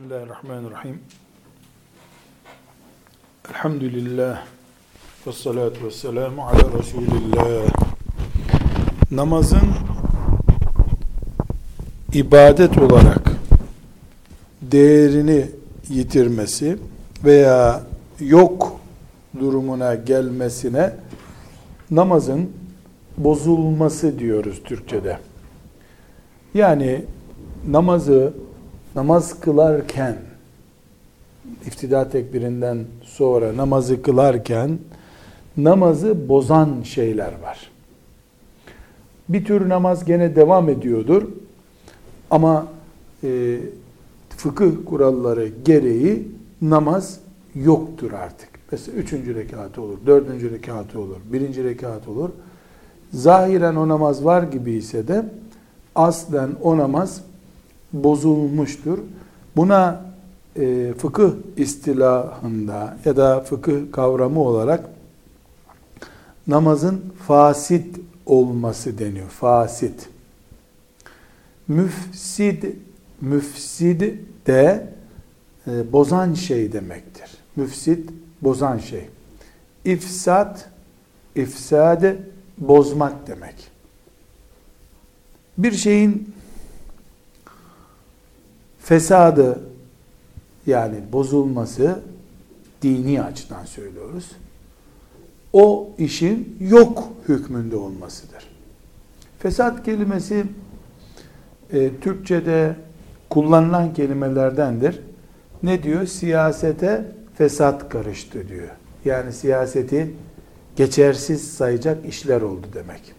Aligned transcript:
Bismillahirrahmanirrahim. 0.00 0.98
Elhamdülillah. 3.50 4.42
Ve 5.26 5.32
salatu 5.32 5.86
ve 5.86 5.90
selamu 5.90 6.42
ala 6.42 6.78
Resulillah. 6.78 7.68
Namazın 9.10 9.68
ibadet 12.12 12.78
olarak 12.78 13.32
değerini 14.62 15.46
yitirmesi 15.88 16.78
veya 17.24 17.82
yok 18.20 18.80
durumuna 19.40 19.94
gelmesine 19.94 20.92
namazın 21.90 22.50
bozulması 23.16 24.18
diyoruz 24.18 24.62
Türkçe'de. 24.64 25.18
Yani 26.54 27.04
namazı 27.68 28.32
namaz 28.94 29.40
kılarken 29.40 30.16
iftida 31.66 32.08
tekbirinden 32.08 32.84
sonra 33.02 33.56
namazı 33.56 34.02
kılarken 34.02 34.78
namazı 35.56 36.28
bozan 36.28 36.82
şeyler 36.82 37.32
var. 37.42 37.70
Bir 39.28 39.44
tür 39.44 39.68
namaz 39.68 40.04
gene 40.04 40.36
devam 40.36 40.68
ediyordur 40.68 41.22
ama 42.30 42.66
e, 43.24 43.58
fıkıh 44.28 44.70
kuralları 44.86 45.48
gereği 45.64 46.28
namaz 46.62 47.20
yoktur 47.54 48.12
artık. 48.12 48.48
Mesela 48.72 48.98
üçüncü 48.98 49.34
rekatı 49.34 49.82
olur, 49.82 49.98
dördüncü 50.06 50.50
rekatı 50.50 51.00
olur, 51.00 51.16
birinci 51.32 51.64
rekat 51.64 52.08
olur. 52.08 52.30
Zahiren 53.12 53.76
o 53.76 53.88
namaz 53.88 54.24
var 54.24 54.42
gibi 54.42 54.72
ise 54.72 55.08
de 55.08 55.24
aslen 55.94 56.50
o 56.62 56.76
namaz 56.76 57.22
bozulmuştur. 57.92 58.98
Buna 59.56 60.02
e, 60.56 60.94
fıkıh 60.98 61.30
istilahında 61.56 62.96
ya 63.04 63.16
da 63.16 63.40
fıkıh 63.40 63.92
kavramı 63.92 64.40
olarak 64.40 64.84
namazın 66.46 67.04
fasit 67.26 68.00
olması 68.26 68.98
deniyor. 68.98 69.28
Fasit. 69.28 70.08
Müfsid, 71.68 72.64
müfsid 73.20 74.00
de 74.46 74.88
e, 75.66 75.92
bozan 75.92 76.34
şey 76.34 76.72
demektir. 76.72 77.30
Müfsid, 77.56 78.08
bozan 78.42 78.78
şey. 78.78 79.08
İfsat, 79.84 80.68
ifsade, 81.34 82.18
bozmak 82.58 83.26
demek. 83.26 83.70
Bir 85.58 85.72
şeyin 85.72 86.34
fesadı 88.90 89.60
yani 90.66 90.96
bozulması 91.12 91.98
dini 92.82 93.22
açıdan 93.22 93.64
söylüyoruz. 93.64 94.30
O 95.52 95.90
işin 95.98 96.56
yok 96.60 97.08
hükmünde 97.28 97.76
olmasıdır. 97.76 98.50
Fesat 99.38 99.84
kelimesi 99.84 100.44
e, 101.72 101.90
Türkçe'de 102.00 102.76
kullanılan 103.28 103.94
kelimelerdendir. 103.94 105.00
Ne 105.62 105.82
diyor? 105.82 106.06
Siyasete 106.06 107.12
fesat 107.34 107.88
karıştı 107.88 108.48
diyor. 108.48 108.68
Yani 109.04 109.32
siyaseti 109.32 110.14
geçersiz 110.76 111.52
sayacak 111.52 112.06
işler 112.06 112.40
oldu 112.40 112.66
demek. 112.74 113.14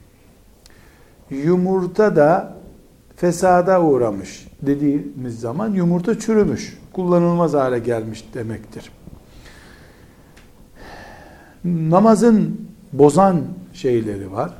Yumurta 1.29 2.15
da 2.15 2.60
fesada 3.21 3.81
uğramış 3.81 4.47
dediğimiz 4.61 5.39
zaman 5.39 5.73
yumurta 5.73 6.19
çürümüş, 6.19 6.77
kullanılmaz 6.93 7.53
hale 7.53 7.79
gelmiş 7.79 8.25
demektir. 8.33 8.91
Namazın 11.63 12.67
bozan 12.93 13.41
şeyleri 13.73 14.31
var. 14.31 14.53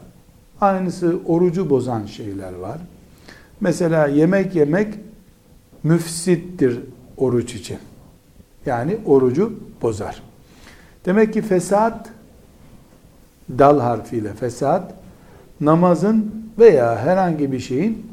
Aynısı 0.62 1.20
orucu 1.26 1.70
bozan 1.70 2.06
şeyler 2.06 2.54
var. 2.54 2.78
Mesela 3.62 4.08
yemek 4.08 4.56
yemek 4.56 4.94
müfsittir 5.84 6.80
oruç 7.18 7.56
için. 7.56 7.78
Yani 8.66 8.98
orucu 9.06 9.60
bozar. 9.82 10.24
Demek 11.06 11.34
ki 11.34 11.42
fesat 11.42 12.10
dal 13.50 13.80
harfiyle 13.80 14.34
fesat 14.34 14.94
namazın 15.62 16.46
veya 16.60 17.00
herhangi 17.00 17.52
bir 17.52 17.60
şeyin 17.60 18.11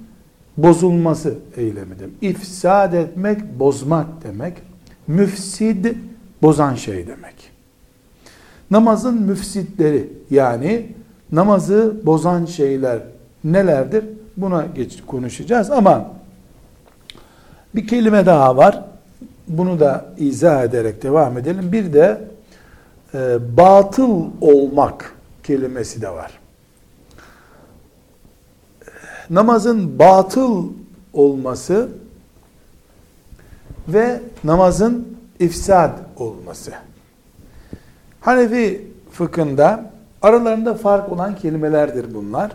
bozulması 0.58 1.34
eylemi 1.56 1.98
demek. 1.98 2.14
İfsad 2.20 2.92
etmek, 2.92 3.58
bozmak 3.58 4.06
demek. 4.24 4.54
Müfsid, 5.06 5.86
bozan 6.42 6.74
şey 6.74 7.06
demek. 7.06 7.34
Namazın 8.70 9.22
müfsitleri 9.22 10.08
yani 10.30 10.86
namazı 11.32 12.00
bozan 12.06 12.44
şeyler 12.44 12.98
nelerdir? 13.44 14.04
Buna 14.36 14.66
geç 14.74 15.02
konuşacağız 15.06 15.70
ama 15.70 16.10
bir 17.74 17.86
kelime 17.86 18.26
daha 18.26 18.56
var. 18.56 18.84
Bunu 19.48 19.80
da 19.80 20.06
izah 20.18 20.64
ederek 20.64 21.02
devam 21.02 21.38
edelim. 21.38 21.72
Bir 21.72 21.92
de 21.92 22.20
e, 23.14 23.38
batıl 23.56 24.24
olmak 24.40 25.12
kelimesi 25.42 26.02
de 26.02 26.10
var 26.10 26.38
namazın 29.30 29.98
batıl 29.98 30.64
olması 31.12 31.88
ve 33.88 34.20
namazın 34.44 35.18
ifsad 35.40 35.98
olması. 36.16 36.72
Hanefi 38.20 38.86
fıkhında 39.12 39.90
aralarında 40.22 40.74
fark 40.74 41.12
olan 41.12 41.36
kelimelerdir 41.36 42.14
bunlar. 42.14 42.52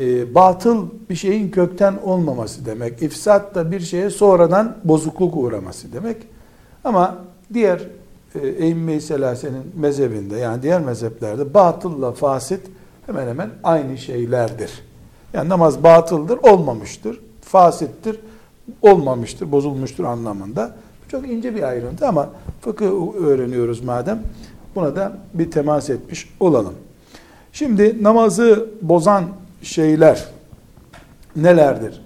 E, 0.00 0.34
batıl 0.34 0.88
bir 1.10 1.14
şeyin 1.14 1.50
kökten 1.50 1.94
olmaması 2.04 2.66
demek. 2.66 3.02
İfsat 3.02 3.54
da 3.54 3.72
bir 3.72 3.80
şeye 3.80 4.10
sonradan 4.10 4.76
bozukluk 4.84 5.36
uğraması 5.36 5.92
demek. 5.92 6.16
Ama 6.84 7.18
diğer 7.54 7.80
e, 8.34 8.48
Eyyim-i 8.48 9.00
Selase'nin 9.00 9.72
mezhebinde 9.76 10.36
yani 10.36 10.62
diğer 10.62 10.80
mezheplerde 10.80 11.54
batılla 11.54 12.12
fasit 12.12 12.60
hemen 13.06 13.28
hemen 13.28 13.50
aynı 13.64 13.98
şeylerdir. 13.98 14.70
Yani 15.32 15.48
namaz 15.48 15.82
batıldır, 15.82 16.38
olmamıştır, 16.42 17.20
fasittir, 17.42 18.20
olmamıştır, 18.82 19.52
bozulmuştur 19.52 20.04
anlamında. 20.04 20.76
Çok 21.08 21.28
ince 21.28 21.54
bir 21.54 21.62
ayrıntı 21.62 22.08
ama 22.08 22.30
fıkıh 22.60 23.16
öğreniyoruz 23.16 23.84
madem. 23.84 24.22
Buna 24.74 24.96
da 24.96 25.18
bir 25.34 25.50
temas 25.50 25.90
etmiş 25.90 26.28
olalım. 26.40 26.74
Şimdi 27.52 28.02
namazı 28.02 28.70
bozan 28.82 29.24
şeyler 29.62 30.24
nelerdir 31.36 32.02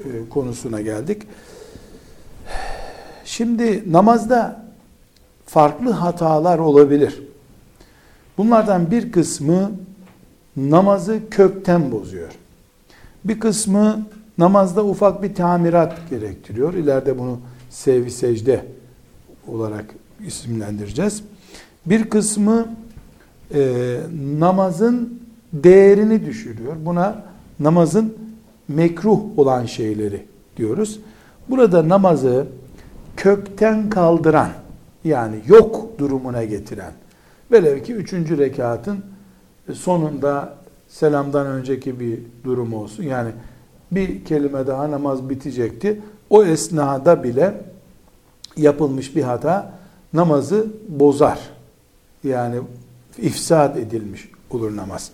e, 0.00 0.28
konusuna 0.28 0.80
geldik. 0.80 1.22
Şimdi 3.24 3.92
namazda 3.92 4.62
farklı 5.46 5.90
hatalar 5.90 6.58
olabilir. 6.58 7.22
Bunlardan 8.38 8.90
bir 8.90 9.12
kısmı 9.12 9.70
namazı 10.60 11.20
kökten 11.30 11.92
bozuyor. 11.92 12.30
Bir 13.24 13.40
kısmı 13.40 14.06
namazda 14.38 14.84
ufak 14.84 15.22
bir 15.22 15.34
tamirat 15.34 16.10
gerektiriyor. 16.10 16.74
İleride 16.74 17.18
bunu 17.18 17.40
sevgi 17.70 18.10
secde 18.10 18.64
olarak 19.48 19.94
isimlendireceğiz. 20.26 21.22
Bir 21.86 22.10
kısmı 22.10 22.68
e, 23.54 23.96
namazın 24.38 25.20
değerini 25.52 26.26
düşürüyor. 26.26 26.76
Buna 26.84 27.22
namazın 27.60 28.14
mekruh 28.68 29.20
olan 29.36 29.66
şeyleri 29.66 30.26
diyoruz. 30.56 31.00
Burada 31.48 31.88
namazı 31.88 32.46
kökten 33.16 33.90
kaldıran 33.90 34.50
yani 35.04 35.36
yok 35.46 35.98
durumuna 35.98 36.44
getiren 36.44 36.92
velev 37.52 37.82
ki 37.82 37.94
üçüncü 37.94 38.38
rekatın 38.38 39.04
sonunda 39.72 40.59
selamdan 40.90 41.46
önceki 41.46 42.00
bir 42.00 42.18
durum 42.44 42.74
olsun. 42.74 43.02
Yani 43.02 43.30
bir 43.92 44.24
kelime 44.24 44.66
daha 44.66 44.90
namaz 44.90 45.30
bitecekti. 45.30 46.00
O 46.30 46.44
esnada 46.44 47.24
bile 47.24 47.54
yapılmış 48.56 49.16
bir 49.16 49.22
hata 49.22 49.72
namazı 50.12 50.66
bozar. 50.88 51.38
Yani 52.24 52.56
ifsad 53.18 53.76
edilmiş 53.76 54.28
olur 54.50 54.76
namaz. 54.76 55.10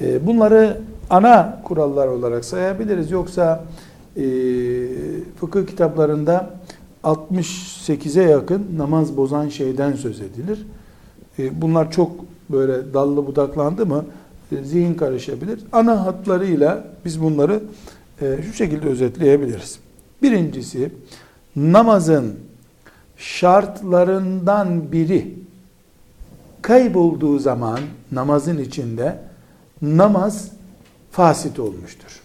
Ee, 0.00 0.26
bunları 0.26 0.80
ana 1.10 1.62
kurallar 1.64 2.08
olarak 2.08 2.44
sayabiliriz. 2.44 3.10
Yoksa 3.10 3.64
e, 4.16 4.22
fıkıh 5.36 5.66
kitaplarında 5.66 6.50
68'e 7.04 8.22
yakın 8.22 8.66
namaz 8.76 9.16
bozan 9.16 9.48
şeyden 9.48 9.92
söz 9.92 10.20
edilir. 10.20 10.66
E, 11.38 11.62
bunlar 11.62 11.90
çok 11.90 12.10
böyle 12.50 12.94
dallı 12.94 13.26
budaklandı 13.26 13.86
mı 13.86 14.04
zihin 14.62 14.94
karışabilir. 14.94 15.60
Ana 15.72 16.06
hatlarıyla 16.06 16.84
biz 17.04 17.22
bunları 17.22 17.62
e, 18.20 18.38
şu 18.46 18.52
şekilde 18.52 18.88
özetleyebiliriz. 18.88 19.78
Birincisi 20.22 20.90
namazın 21.56 22.34
şartlarından 23.16 24.92
biri 24.92 25.34
kaybolduğu 26.62 27.38
zaman 27.38 27.80
namazın 28.12 28.58
içinde 28.58 29.18
namaz 29.82 30.50
fasit 31.10 31.58
olmuştur. 31.58 32.20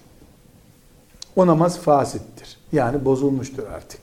O 1.35 1.47
namaz 1.47 1.79
fasittir. 1.79 2.57
Yani 2.71 3.05
bozulmuştur 3.05 3.63
artık. 3.63 4.01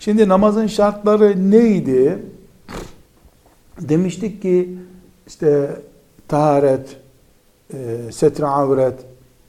Şimdi 0.00 0.28
namazın 0.28 0.66
şartları 0.66 1.50
neydi? 1.50 2.18
Demiştik 3.80 4.42
ki 4.42 4.78
işte 5.26 5.80
taharet, 6.28 6.96
e, 7.72 8.12
setre 8.12 8.46
avret, 8.46 8.94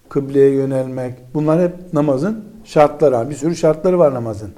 kıbleye 0.10 0.50
yönelmek 0.50 1.14
bunlar 1.34 1.62
hep 1.62 1.94
namazın 1.94 2.44
şartları. 2.64 3.30
Bir 3.30 3.36
sürü 3.36 3.56
şartları 3.56 4.00
var 4.00 4.14
namazın. 4.14 4.52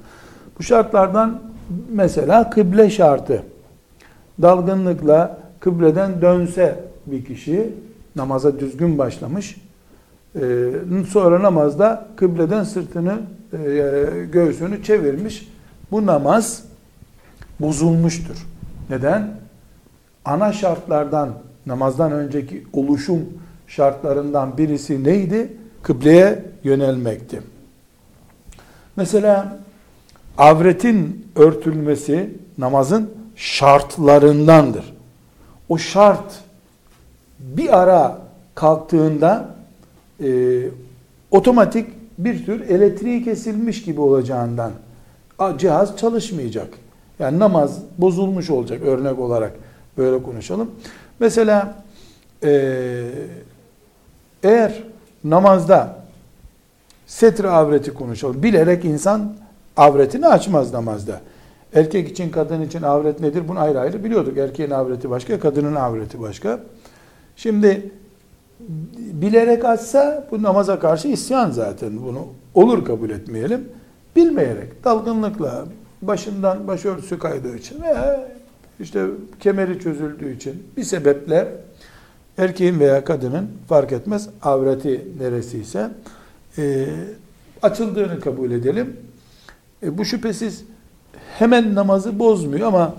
Bu 0.58 0.62
şartlardan 0.62 1.40
mesela 1.92 2.50
kıble 2.50 2.90
şartı. 2.90 3.42
Dalgınlıkla 4.42 5.38
kıbleden 5.60 6.22
dönse 6.22 6.84
bir 7.06 7.24
kişi 7.24 7.72
namaza 8.16 8.60
düzgün 8.60 8.98
başlamış. 8.98 9.56
E, 10.34 10.70
sonra 11.08 11.42
namazda 11.42 12.08
kıbleden 12.16 12.64
sırtını, 12.64 13.18
e, 13.52 14.26
göğsünü 14.32 14.82
çevirmiş. 14.82 15.48
Bu 15.90 16.06
namaz 16.06 16.64
bozulmuştur. 17.60 18.46
Neden? 18.90 19.30
Ana 20.24 20.52
şartlardan, 20.52 21.28
namazdan 21.66 22.12
önceki 22.12 22.64
oluşum 22.72 23.20
şartlarından 23.68 24.58
birisi 24.58 25.04
neydi? 25.04 25.52
Kıbleye 25.82 26.44
yönelmekti. 26.64 27.42
Mesela 28.96 29.58
avretin 30.38 31.26
örtülmesi 31.36 32.30
namazın 32.58 33.10
şartlarındandır. 33.36 34.94
O 35.68 35.78
şart 35.78 36.40
bir 37.38 37.78
ara 37.78 38.18
kalktığında 38.54 39.48
e, 40.22 40.60
otomatik 41.30 41.86
bir 42.18 42.46
tür 42.46 42.60
elektriği 42.60 43.24
kesilmiş 43.24 43.82
gibi 43.82 44.00
olacağından 44.00 44.72
cihaz 45.58 45.96
çalışmayacak. 45.96 46.68
Yani 47.18 47.38
namaz 47.38 47.78
bozulmuş 47.98 48.50
olacak 48.50 48.82
örnek 48.82 49.18
olarak 49.18 49.52
böyle 49.98 50.22
konuşalım. 50.22 50.70
Mesela 51.20 51.84
e, 52.44 52.50
eğer 54.42 54.82
namazda 55.24 55.96
setre 57.06 57.48
avreti 57.48 57.94
konuşalım. 57.94 58.42
Bilerek 58.42 58.84
insan 58.84 59.34
avretini 59.76 60.26
açmaz 60.26 60.72
namazda. 60.72 61.20
Erkek 61.74 62.08
için, 62.08 62.30
kadın 62.30 62.62
için 62.62 62.82
avret 62.82 63.20
nedir? 63.20 63.48
Bunu 63.48 63.60
ayrı 63.60 63.80
ayrı 63.80 64.04
biliyorduk. 64.04 64.38
Erkeğin 64.38 64.70
avreti 64.70 65.10
başka, 65.10 65.40
kadının 65.40 65.74
avreti 65.74 66.20
başka. 66.20 66.60
Şimdi 67.36 67.90
bilerek 68.98 69.64
açsa 69.64 70.26
bu 70.30 70.42
namaza 70.42 70.78
karşı 70.78 71.08
isyan 71.08 71.50
zaten. 71.50 72.02
Bunu 72.02 72.26
olur 72.54 72.84
kabul 72.84 73.10
etmeyelim. 73.10 73.68
Bilmeyerek, 74.16 74.84
dalgınlıkla, 74.84 75.64
başından 76.02 76.68
başörtüsü 76.68 77.18
kaydığı 77.18 77.56
için 77.56 77.82
veya 77.82 78.28
işte 78.80 79.06
kemeri 79.40 79.80
çözüldüğü 79.80 80.36
için 80.36 80.62
bir 80.76 80.84
sebeple 80.84 81.48
erkeğin 82.38 82.80
veya 82.80 83.04
kadının 83.04 83.50
fark 83.68 83.92
etmez 83.92 84.28
avreti 84.42 85.06
neresiyse 85.20 85.90
e, 86.58 86.86
açıldığını 87.62 88.20
kabul 88.20 88.50
edelim. 88.50 88.96
E, 89.82 89.98
bu 89.98 90.04
şüphesiz 90.04 90.64
hemen 91.38 91.74
namazı 91.74 92.18
bozmuyor 92.18 92.66
ama 92.66 92.94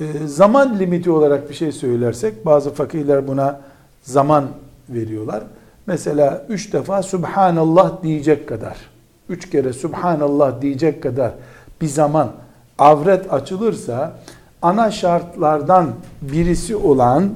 e, 0.00 0.04
zaman 0.26 0.78
limiti 0.78 1.10
olarak 1.10 1.50
bir 1.50 1.54
şey 1.54 1.72
söylersek 1.72 2.46
bazı 2.46 2.70
fakirler 2.70 3.28
buna 3.28 3.60
zaman 4.02 4.48
veriyorlar. 4.88 5.42
Mesela 5.86 6.46
üç 6.48 6.72
defa 6.72 7.02
Subhanallah 7.02 8.02
diyecek 8.02 8.48
kadar, 8.48 8.76
üç 9.28 9.50
kere 9.50 9.72
Subhanallah 9.72 10.62
diyecek 10.62 11.02
kadar 11.02 11.32
bir 11.80 11.86
zaman 11.86 12.32
avret 12.78 13.32
açılırsa 13.32 14.16
ana 14.62 14.90
şartlardan 14.90 15.90
birisi 16.22 16.76
olan 16.76 17.30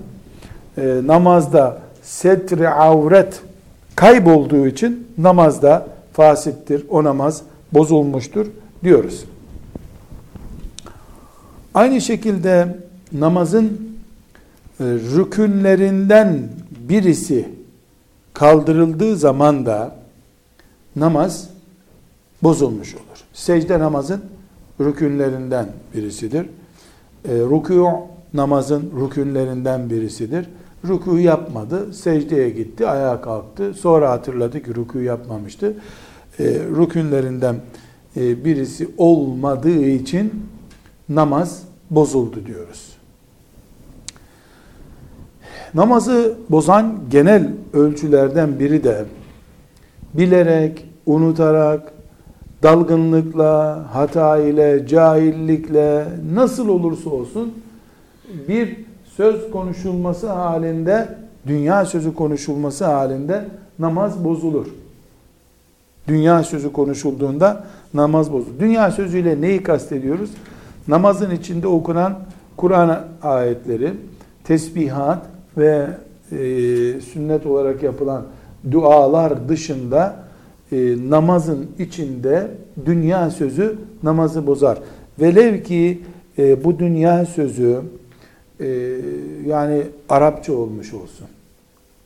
e, 0.78 1.00
namazda 1.04 1.78
setri 2.02 2.68
avret 2.68 3.40
kaybolduğu 3.96 4.66
için 4.66 5.08
namazda 5.18 5.86
fasittir, 6.12 6.86
o 6.88 7.04
namaz 7.04 7.42
bozulmuştur 7.72 8.46
diyoruz. 8.84 9.24
Aynı 11.74 12.00
şekilde 12.00 12.76
namazın 13.12 13.64
e, 14.80 14.84
rükünlerinden 14.84 16.48
birisi 16.88 17.48
kaldırıldığı 18.34 19.16
zaman 19.16 19.66
da 19.66 19.96
namaz 20.96 21.48
bozulmuş 22.42 22.94
olur. 22.94 23.24
Secde 23.32 23.78
namazın 23.78 24.24
rükünlerinden 24.80 25.66
birisidir. 25.94 26.46
E, 27.28 27.32
rükû 27.32 28.00
namazın 28.34 28.92
rükünlerinden 29.00 29.90
birisidir. 29.90 30.46
Rükû 30.88 31.20
yapmadı, 31.20 31.92
secdeye 31.92 32.50
gitti, 32.50 32.86
ayağa 32.86 33.20
kalktı. 33.20 33.74
Sonra 33.74 34.10
hatırladı 34.10 34.62
ki 34.62 34.70
rükû 34.70 35.02
yapmamıştı. 35.02 35.76
E, 36.38 36.44
rükünlerinden 36.76 37.56
e, 38.16 38.44
birisi 38.44 38.88
olmadığı 38.96 39.84
için 39.84 40.46
namaz 41.08 41.62
bozuldu 41.90 42.46
diyoruz. 42.46 42.94
Namazı 45.74 46.38
bozan 46.50 47.00
genel 47.10 47.52
ölçülerden 47.72 48.58
biri 48.58 48.84
de 48.84 49.04
bilerek, 50.14 50.86
unutarak, 51.06 51.92
dalgınlıkla, 52.62 53.86
hata 53.92 54.38
ile, 54.38 54.86
cahillikle 54.86 56.04
nasıl 56.34 56.68
olursa 56.68 57.10
olsun 57.10 57.54
bir 58.48 58.76
söz 59.16 59.50
konuşulması 59.50 60.28
halinde, 60.28 61.08
dünya 61.46 61.84
sözü 61.84 62.14
konuşulması 62.14 62.84
halinde 62.84 63.44
namaz 63.78 64.24
bozulur. 64.24 64.66
Dünya 66.08 66.42
sözü 66.42 66.72
konuşulduğunda 66.72 67.64
namaz 67.94 68.32
bozulur. 68.32 68.60
Dünya 68.60 68.90
sözüyle 68.90 69.40
neyi 69.40 69.62
kastediyoruz? 69.62 70.30
Namazın 70.88 71.30
içinde 71.30 71.66
okunan 71.66 72.18
Kur'an 72.56 73.04
ayetleri, 73.22 73.92
tesbihat 74.44 75.26
ve 75.58 75.86
e, 76.32 76.36
sünnet 77.00 77.46
olarak 77.46 77.82
yapılan 77.82 78.22
dualar 78.70 79.48
dışında 79.48 80.16
e, 80.72 80.96
namazın 81.08 81.66
içinde 81.78 82.50
dünya 82.86 83.30
sözü 83.30 83.78
namazı 84.02 84.46
bozar. 84.46 84.78
Velev 85.20 85.62
ki 85.62 86.02
e, 86.38 86.64
bu 86.64 86.78
dünya 86.78 87.26
sözü 87.26 87.80
e, 88.64 89.00
yani 89.46 89.82
Arapça 90.08 90.52
olmuş 90.52 90.94
olsun. 90.94 91.26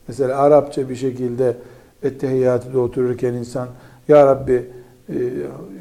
Mesela 0.08 0.38
Arapça 0.38 0.88
bir 0.88 0.96
şekilde 0.96 1.56
ettehiyyatıda 2.02 2.80
otururken 2.80 3.34
insan 3.34 3.68
Ya 4.08 4.26
Rabbi 4.26 4.66
e, 5.08 5.16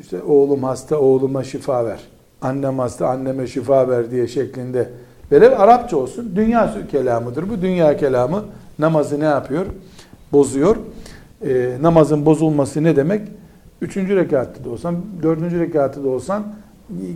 işte 0.01 0.23
oğlum 0.23 0.63
hasta 0.63 0.99
oğluma 0.99 1.43
şifa 1.43 1.85
ver. 1.85 1.99
Annem 2.41 2.79
hasta 2.79 3.07
anneme 3.07 3.47
şifa 3.47 3.89
ver 3.89 4.11
diye 4.11 4.27
şeklinde 4.27 4.89
Velev 5.31 5.59
Arapça 5.59 5.97
olsun 5.97 6.31
dünya 6.35 6.87
kelamıdır. 6.91 7.49
Bu 7.49 7.61
dünya 7.61 7.97
kelamı 7.97 8.45
namazı 8.79 9.19
ne 9.19 9.25
yapıyor? 9.25 9.65
Bozuyor. 10.31 10.75
E, 11.45 11.77
namazın 11.81 12.25
bozulması 12.25 12.83
ne 12.83 12.95
demek? 12.95 13.21
Üçüncü 13.81 14.15
rekatta 14.15 14.63
da 14.63 14.69
olsan, 14.69 14.95
dördüncü 15.23 15.59
rekatta 15.59 16.03
da 16.03 16.09
olsan 16.09 16.43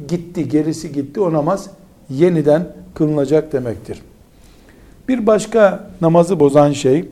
gitti, 0.08 0.50
gerisi 0.50 0.92
gitti. 0.92 1.22
O 1.22 1.34
namaz 1.34 1.70
yeniden 2.12 2.68
kılınacak 2.96 3.54
demektir. 3.54 4.02
Bir 5.08 5.28
başka 5.28 5.90
namazı 6.02 6.40
bozan 6.40 6.72
şey 6.72 7.10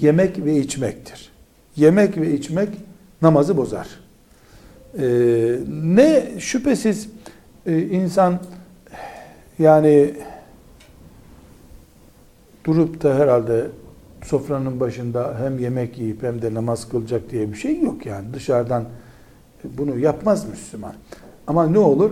yemek 0.00 0.44
ve 0.44 0.56
içmektir. 0.56 1.30
Yemek 1.76 2.16
ve 2.16 2.32
içmek 2.32 2.68
namazı 3.22 3.56
bozar. 3.56 3.88
Ee, 4.98 5.58
ne 5.82 6.32
şüphesiz 6.38 7.08
e, 7.66 7.82
insan 7.82 8.38
yani 9.58 10.14
durup 12.64 13.02
da 13.02 13.14
herhalde 13.14 13.66
sofranın 14.24 14.80
başında 14.80 15.36
hem 15.38 15.58
yemek 15.58 15.98
yiyip 15.98 16.22
hem 16.22 16.42
de 16.42 16.54
namaz 16.54 16.88
kılacak 16.88 17.30
diye 17.30 17.52
bir 17.52 17.56
şey 17.56 17.80
yok 17.80 18.06
yani. 18.06 18.34
Dışarıdan 18.34 18.84
bunu 19.64 19.98
yapmaz 19.98 20.48
Müslüman. 20.48 20.94
Ama 21.46 21.66
ne 21.66 21.78
olur? 21.78 22.10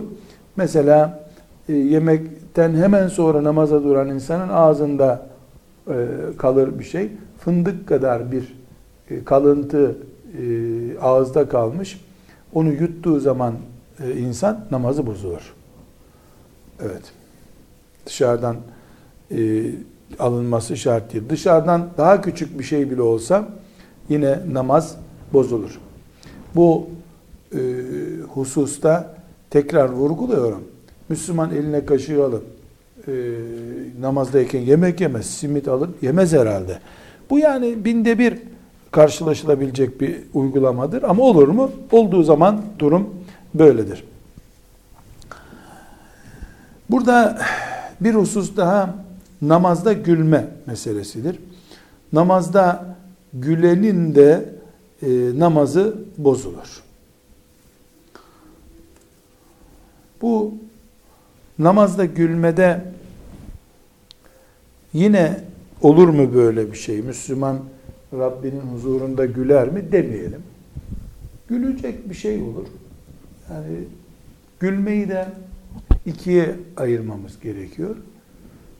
Mesela 0.55 1.22
yemekten 1.67 2.75
hemen 2.75 3.07
sonra 3.07 3.43
namaza 3.43 3.83
duran 3.83 4.09
insanın 4.09 4.49
ağzında 4.49 5.25
e, 5.87 6.07
kalır 6.37 6.79
bir 6.79 6.83
şey. 6.83 7.11
Fındık 7.39 7.87
kadar 7.87 8.31
bir 8.31 8.55
e, 9.09 9.23
kalıntı 9.23 9.97
e, 10.39 10.43
ağızda 10.99 11.49
kalmış. 11.49 12.01
onu 12.53 12.69
yuttuğu 12.69 13.19
zaman 13.19 13.53
e, 14.03 14.11
insan 14.11 14.65
namazı 14.71 15.07
bozulur. 15.07 15.53
Evet. 16.81 17.11
Dışarıdan 18.05 18.55
e, 19.31 19.63
alınması 20.19 20.77
şart 20.77 21.13
değil. 21.13 21.23
Dışarıdan 21.29 21.89
daha 21.97 22.21
küçük 22.21 22.59
bir 22.59 22.63
şey 22.63 22.91
bile 22.91 23.01
olsa 23.01 23.47
yine 24.09 24.39
namaz 24.51 24.95
bozulur. 25.33 25.79
Bu 26.55 26.87
e, 27.53 27.59
hususta 28.33 29.15
tekrar 29.49 29.89
vurguluyorum. 29.89 30.72
Müslüman 31.09 31.51
eline 31.51 31.85
kaşığı 31.85 32.25
alıp 32.25 32.43
e, 33.07 33.11
namazdayken 33.99 34.59
yemek 34.59 35.01
yemez, 35.01 35.25
simit 35.25 35.67
alıp 35.67 36.03
yemez 36.03 36.33
herhalde. 36.33 36.79
Bu 37.29 37.39
yani 37.39 37.85
binde 37.85 38.19
bir 38.19 38.37
karşılaşılabilecek 38.91 40.01
bir 40.01 40.15
uygulamadır. 40.33 41.03
Ama 41.03 41.23
olur 41.23 41.47
mu? 41.47 41.71
Olduğu 41.91 42.23
zaman 42.23 42.61
durum 42.79 43.09
böyledir. 43.53 44.03
Burada 46.89 47.41
bir 48.01 48.13
husus 48.15 48.57
daha 48.57 48.95
namazda 49.41 49.93
gülme 49.93 50.47
meselesidir. 50.65 51.39
Namazda 52.13 52.95
gülenin 53.33 54.15
de 54.15 54.49
e, 55.01 55.09
namazı 55.39 55.95
bozulur. 56.17 56.83
Bu 60.21 60.53
namazda 61.59 62.05
gülmede 62.05 62.81
yine 64.93 65.39
olur 65.81 66.07
mu 66.07 66.33
böyle 66.33 66.71
bir 66.71 66.77
şey? 66.77 67.01
Müslüman 67.01 67.59
Rabbinin 68.13 68.61
huzurunda 68.61 69.25
güler 69.25 69.69
mi 69.69 69.91
demeyelim. 69.91 70.41
Gülecek 71.47 72.09
bir 72.09 72.15
şey 72.15 72.41
olur. 72.41 72.67
Yani 73.49 73.77
gülmeyi 74.59 75.09
de 75.09 75.25
ikiye 76.05 76.55
ayırmamız 76.77 77.39
gerekiyor. 77.39 77.95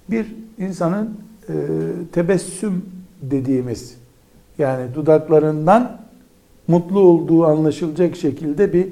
Bir 0.09 0.25
insanın 0.57 1.17
e, 1.49 1.53
tebessüm 2.11 2.85
dediğimiz 3.21 3.97
yani 4.57 4.95
dudaklarından 4.95 6.01
mutlu 6.67 6.99
olduğu 6.99 7.45
anlaşılacak 7.45 8.15
şekilde 8.15 8.73
bir 8.73 8.87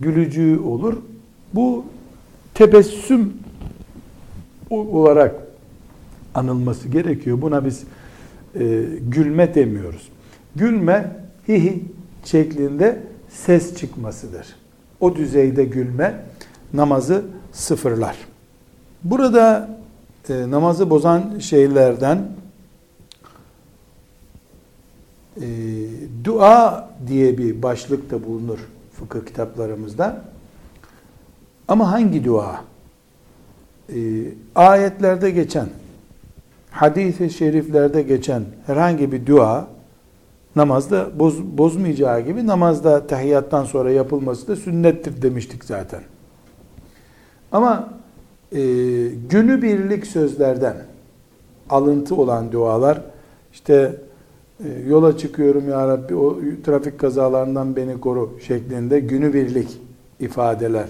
gülücüğü 0.00 0.58
olur. 0.58 0.96
Bu 1.54 1.84
tebessüm 2.54 3.32
olarak 4.70 5.34
anılması 6.34 6.88
gerekiyor. 6.88 7.42
Buna 7.42 7.64
biz 7.64 7.84
e, 8.54 8.84
gülme 9.08 9.54
demiyoruz. 9.54 10.08
Gülme 10.56 11.16
hihi 11.48 11.84
şeklinde 12.24 13.02
ses 13.28 13.76
çıkmasıdır. 13.76 14.46
O 15.00 15.16
düzeyde 15.16 15.64
gülme 15.64 16.24
namazı 16.72 17.24
sıfırlar. 17.52 18.16
Burada 19.04 19.70
e, 20.28 20.50
namazı 20.50 20.90
bozan 20.90 21.38
şeylerden 21.38 22.28
e, 25.36 25.46
dua 26.24 26.90
diye 27.06 27.38
bir 27.38 27.62
başlık 27.62 28.10
da 28.10 28.26
bulunur 28.26 28.58
fıkıh 28.92 29.26
kitaplarımızda. 29.26 30.31
Ama 31.72 31.92
hangi 31.92 32.24
dua? 32.24 32.64
E, 33.88 33.98
ayetlerde 34.54 35.30
geçen, 35.30 35.68
hadis-i 36.70 37.30
şeriflerde 37.30 38.02
geçen 38.02 38.42
herhangi 38.66 39.12
bir 39.12 39.26
dua 39.26 39.66
namazda 40.56 41.18
boz, 41.18 41.42
bozmayacağı 41.42 42.20
gibi 42.20 42.46
namazda 42.46 43.06
tahiyyattan 43.06 43.64
sonra 43.64 43.90
yapılması 43.90 44.48
da 44.48 44.56
sünnettir 44.56 45.22
demiştik 45.22 45.64
zaten. 45.64 46.00
Ama 47.52 47.88
e, 48.52 48.60
günübirlik 49.30 50.06
sözlerden 50.06 50.76
alıntı 51.70 52.14
olan 52.14 52.52
dualar 52.52 53.00
işte 53.52 53.96
e, 54.64 54.68
yola 54.88 55.18
çıkıyorum 55.18 55.68
ya 55.68 55.88
Rabbi 55.88 56.14
o 56.14 56.38
trafik 56.64 57.00
kazalarından 57.00 57.76
beni 57.76 58.00
koru 58.00 58.38
şeklinde 58.46 59.00
günübirlik 59.00 59.80
ifadeler 60.20 60.86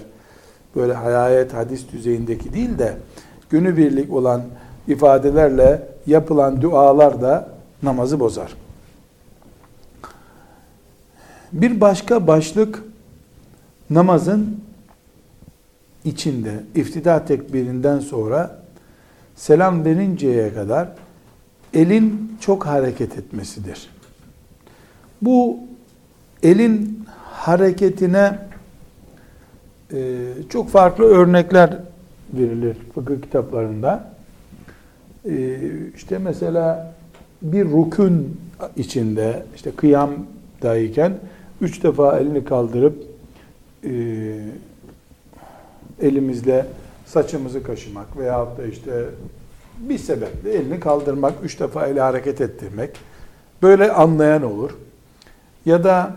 böyle 0.75 0.93
hayayet 0.93 1.53
hadis 1.53 1.91
düzeyindeki 1.91 2.53
değil 2.53 2.77
de 2.77 2.97
günübirlik 3.49 4.13
olan 4.13 4.43
ifadelerle 4.87 5.87
yapılan 6.07 6.61
dualar 6.61 7.21
da 7.21 7.49
namazı 7.83 8.19
bozar. 8.19 8.53
Bir 11.53 11.81
başka 11.81 12.27
başlık 12.27 12.83
namazın 13.89 14.63
içinde 16.05 16.63
iftida 16.75 17.25
tekbirinden 17.25 17.99
sonra 17.99 18.63
selam 19.35 19.85
verinceye 19.85 20.53
kadar 20.53 20.89
elin 21.73 22.37
çok 22.41 22.65
hareket 22.65 23.17
etmesidir. 23.17 23.89
Bu 25.21 25.59
elin 26.43 27.05
hareketine 27.31 28.39
çok 30.49 30.69
farklı 30.69 31.03
örnekler 31.03 31.77
verilir 32.33 32.77
fıkıh 32.95 33.21
kitaplarında. 33.21 34.13
E, 35.25 35.57
işte 35.95 36.17
mesela 36.17 36.93
bir 37.41 37.65
rukun 37.65 38.37
içinde 38.75 39.43
işte 39.55 39.71
kıyamdayken 39.71 41.13
üç 41.61 41.83
defa 41.83 42.19
elini 42.19 42.45
kaldırıp 42.45 43.03
e, 43.83 43.91
elimizle 46.01 46.65
saçımızı 47.05 47.63
kaşımak 47.63 48.17
veyahut 48.17 48.57
da 48.57 48.65
işte 48.65 49.05
bir 49.79 49.97
sebeple 49.97 50.53
elini 50.53 50.79
kaldırmak, 50.79 51.33
üç 51.43 51.59
defa 51.59 51.87
eli 51.87 51.99
hareket 51.99 52.41
ettirmek 52.41 52.89
böyle 53.61 53.91
anlayan 53.91 54.43
olur. 54.43 54.71
Ya 55.65 55.83
da 55.83 56.13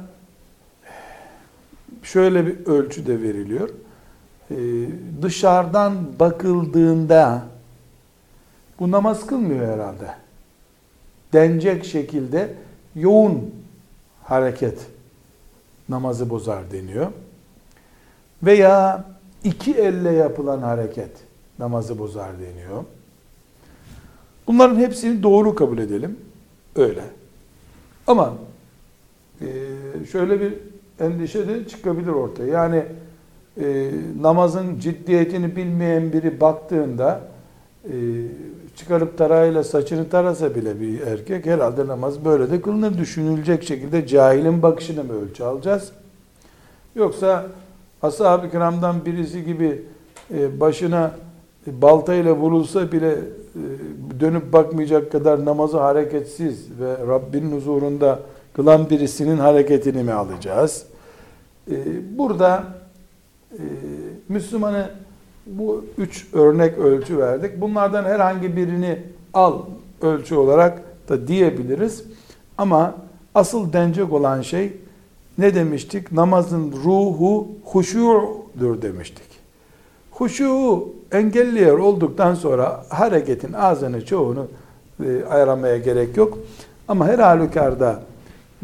şöyle 2.03 2.47
bir 2.47 2.67
ölçü 2.67 3.07
de 3.07 3.23
veriliyor. 3.23 3.69
Ee, 4.51 4.57
dışarıdan 5.23 5.95
bakıldığında 6.21 7.43
bu 8.81 8.91
namaz 8.91 9.27
kılmıyor 9.27 9.75
herhalde. 9.75 10.15
Denecek 11.33 11.85
şekilde 11.85 12.55
yoğun 12.95 13.55
hareket 14.23 14.87
namazı 15.89 16.31
bozar 16.31 16.71
deniyor. 16.73 17.13
Veya 18.43 19.05
iki 19.45 19.75
elle 19.75 20.13
yapılan 20.13 20.63
hareket 20.63 21.11
namazı 21.59 21.99
bozar 21.99 22.33
deniyor. 22.41 22.85
Bunların 24.47 24.77
hepsini 24.77 25.23
doğru 25.23 25.55
kabul 25.55 25.79
edelim. 25.79 26.19
Öyle. 26.77 27.03
Ama 28.07 28.35
e, 29.41 29.47
şöyle 30.13 30.41
bir 30.41 30.55
endişe 31.01 31.49
de 31.49 31.69
çıkabilir 31.69 32.09
ortaya. 32.09 32.47
Yani 32.47 32.83
e, 33.61 33.91
namazın 34.21 34.79
ciddiyetini 34.79 35.57
bilmeyen 35.57 36.13
biri 36.13 36.41
baktığında 36.41 37.21
e, 37.85 37.95
çıkarıp 38.77 39.19
tarayla 39.19 39.65
saçını 39.65 40.09
tarasa 40.09 40.55
bile 40.55 40.81
bir 40.81 41.01
erkek 41.01 41.47
herhalde 41.47 41.87
namaz 41.87 42.25
böyle 42.25 42.51
de 42.51 42.61
kılınır 42.61 42.99
düşünülecek 42.99 43.65
şekilde 43.65 44.07
cahilin 44.07 44.63
bakışını 44.63 45.05
mı 45.05 45.13
ölçü 45.13 45.45
alacağız? 45.45 45.93
Yoksa 46.95 47.47
ashab-ı 48.03 48.51
kiramdan 48.51 49.05
birisi 49.05 49.45
gibi 49.45 49.83
e, 50.35 50.61
başına 50.61 51.11
baltayla 51.67 52.33
vurulsa 52.33 52.93
bile 52.93 53.11
e, 53.11 53.21
dönüp 54.21 54.53
bakmayacak 54.53 55.13
kadar 55.13 55.45
namazı 55.45 55.79
hareketsiz 55.79 56.81
ve 56.81 57.07
Rabbinin 57.07 57.57
huzurunda 57.57 58.19
kılan 58.57 58.91
birisinin 58.91 59.39
hareketini 59.39 60.03
mi 60.03 60.13
alacağız? 60.13 60.87
E, 61.71 61.75
burada 62.19 62.65
Müslümanı 64.29 64.91
bu 65.47 65.85
üç 65.99 66.27
örnek 66.33 66.79
ölçü 66.79 67.19
verdik. 67.19 67.61
Bunlardan 67.61 68.05
herhangi 68.05 68.57
birini 68.57 69.03
al 69.35 69.59
ölçü 70.03 70.35
olarak 70.35 70.83
da 71.09 71.29
diyebiliriz. 71.29 72.05
Ama 72.59 72.95
asıl 73.35 73.73
denecek 73.73 74.13
olan 74.13 74.43
şey 74.43 74.73
ne 75.39 75.55
demiştik? 75.55 76.13
Namazın 76.13 76.73
ruhu 76.85 77.49
huşu'dur 77.65 78.83
demiştik. 78.83 79.27
Huşu'u 80.11 80.89
engelliyor 81.13 81.79
olduktan 81.79 82.35
sonra 82.35 82.85
hareketin 82.89 83.53
ağzını 83.53 84.05
çoğunu 84.05 84.47
e, 85.05 85.25
ayıramaya 85.25 85.77
gerek 85.77 86.17
yok. 86.17 86.39
Ama 86.89 87.07
her 87.07 87.19
halükarda 87.19 88.03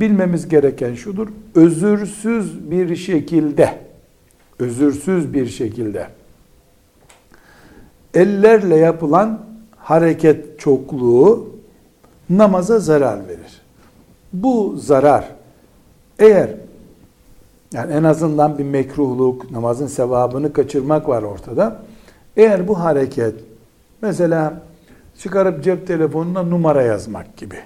bilmemiz 0.01 0.49
gereken 0.49 0.95
şudur. 0.95 1.29
Özürsüz 1.55 2.71
bir 2.71 2.97
şekilde 2.97 3.79
özürsüz 4.59 5.35
bir 5.35 5.47
şekilde 5.47 6.07
ellerle 8.15 8.77
yapılan 8.77 9.41
hareket 9.77 10.61
çokluğu 10.61 11.51
namaza 12.31 12.79
zarar 12.79 13.29
verir. 13.29 13.63
Bu 14.33 14.77
zarar 14.77 15.29
eğer 16.19 16.51
Yani 17.73 17.93
en 17.93 18.05
azından 18.05 18.59
bir 18.59 18.65
mekruhluk, 18.65 19.51
namazın 19.51 19.87
sevabını 19.87 20.53
kaçırmak 20.53 21.09
var 21.09 21.23
ortada. 21.23 21.83
Eğer 22.37 22.69
bu 22.69 22.81
hareket 22.81 23.35
mesela 24.03 24.63
çıkarıp 25.19 25.65
cep 25.65 25.87
telefonuna 25.87 26.43
numara 26.43 26.83
yazmak 26.83 27.37
gibi 27.37 27.57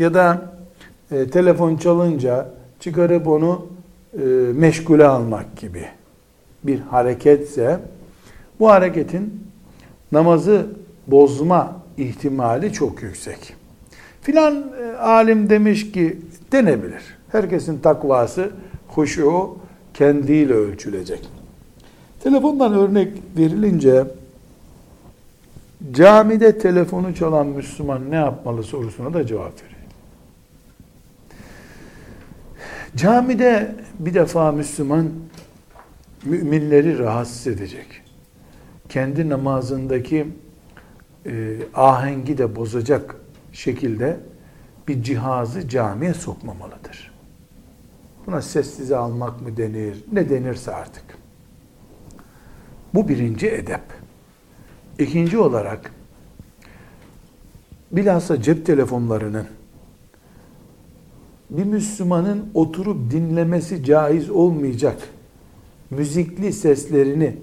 ya 0.00 0.14
da 0.14 0.42
e, 1.12 1.26
telefon 1.26 1.76
çalınca 1.76 2.48
çıkarıp 2.80 3.26
onu 3.28 3.66
e, 4.14 4.24
meşgule 4.54 5.06
almak 5.06 5.56
gibi 5.56 5.84
bir 6.64 6.80
hareketse 6.80 7.80
bu 8.60 8.68
hareketin 8.68 9.44
namazı 10.12 10.66
bozma 11.06 11.76
ihtimali 11.98 12.72
çok 12.72 13.02
yüksek. 13.02 13.54
Filan 14.22 14.72
e, 14.82 14.96
alim 14.96 15.50
demiş 15.50 15.92
ki 15.92 16.18
denebilir. 16.52 17.02
Herkesin 17.32 17.78
takvası, 17.78 18.50
huşu 18.88 19.56
kendiyle 19.94 20.54
ölçülecek. 20.54 21.28
Telefondan 22.22 22.74
örnek 22.74 23.08
verilince 23.38 24.04
camide 25.92 26.58
telefonu 26.58 27.14
çalan 27.14 27.46
Müslüman 27.46 28.10
ne 28.10 28.16
yapmalı 28.16 28.62
sorusuna 28.62 29.14
da 29.14 29.26
cevap 29.26 29.62
veriyor. 29.62 29.69
Camide 32.96 33.74
bir 33.98 34.14
defa 34.14 34.52
Müslüman 34.52 35.10
müminleri 36.24 36.98
rahatsız 36.98 37.46
edecek. 37.46 38.02
Kendi 38.88 39.28
namazındaki 39.28 40.28
e, 41.26 41.56
ahengi 41.74 42.38
de 42.38 42.56
bozacak 42.56 43.16
şekilde 43.52 44.20
bir 44.88 45.02
cihazı 45.02 45.68
camiye 45.68 46.14
sokmamalıdır. 46.14 47.12
Buna 48.26 48.42
sessize 48.42 48.96
almak 48.96 49.40
mı 49.40 49.56
denir, 49.56 50.04
ne 50.12 50.28
denirse 50.28 50.74
artık. 50.74 51.04
Bu 52.94 53.08
birinci 53.08 53.50
edep. 53.50 53.82
İkinci 54.98 55.38
olarak 55.38 55.92
bilhassa 57.92 58.42
cep 58.42 58.66
telefonlarının 58.66 59.46
bir 61.50 61.64
Müslümanın 61.64 62.50
oturup 62.54 63.10
dinlemesi 63.10 63.84
caiz 63.84 64.30
olmayacak 64.30 64.98
müzikli 65.90 66.52
seslerini 66.52 67.36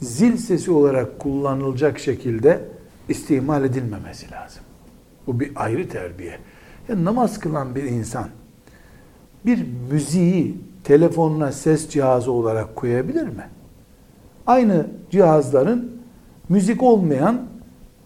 zil 0.00 0.36
sesi 0.36 0.70
olarak 0.70 1.18
kullanılacak 1.18 1.98
şekilde 1.98 2.64
istimal 3.08 3.64
edilmemesi 3.64 4.30
lazım. 4.30 4.62
Bu 5.26 5.40
bir 5.40 5.52
ayrı 5.54 5.88
terbiye. 5.88 6.38
Yani 6.88 7.04
namaz 7.04 7.40
kılan 7.40 7.74
bir 7.74 7.82
insan 7.82 8.28
bir 9.46 9.66
müziği 9.90 10.56
telefonuna 10.84 11.52
ses 11.52 11.88
cihazı 11.88 12.32
olarak 12.32 12.76
koyabilir 12.76 13.24
mi? 13.26 13.48
Aynı 14.46 14.86
cihazların 15.10 15.92
müzik 16.48 16.82
olmayan 16.82 17.42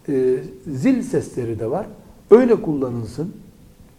e, 0.09 0.35
zil 0.67 1.01
sesleri 1.01 1.59
de 1.59 1.71
var. 1.71 1.85
Öyle 2.31 2.61
kullanılsın. 2.61 3.33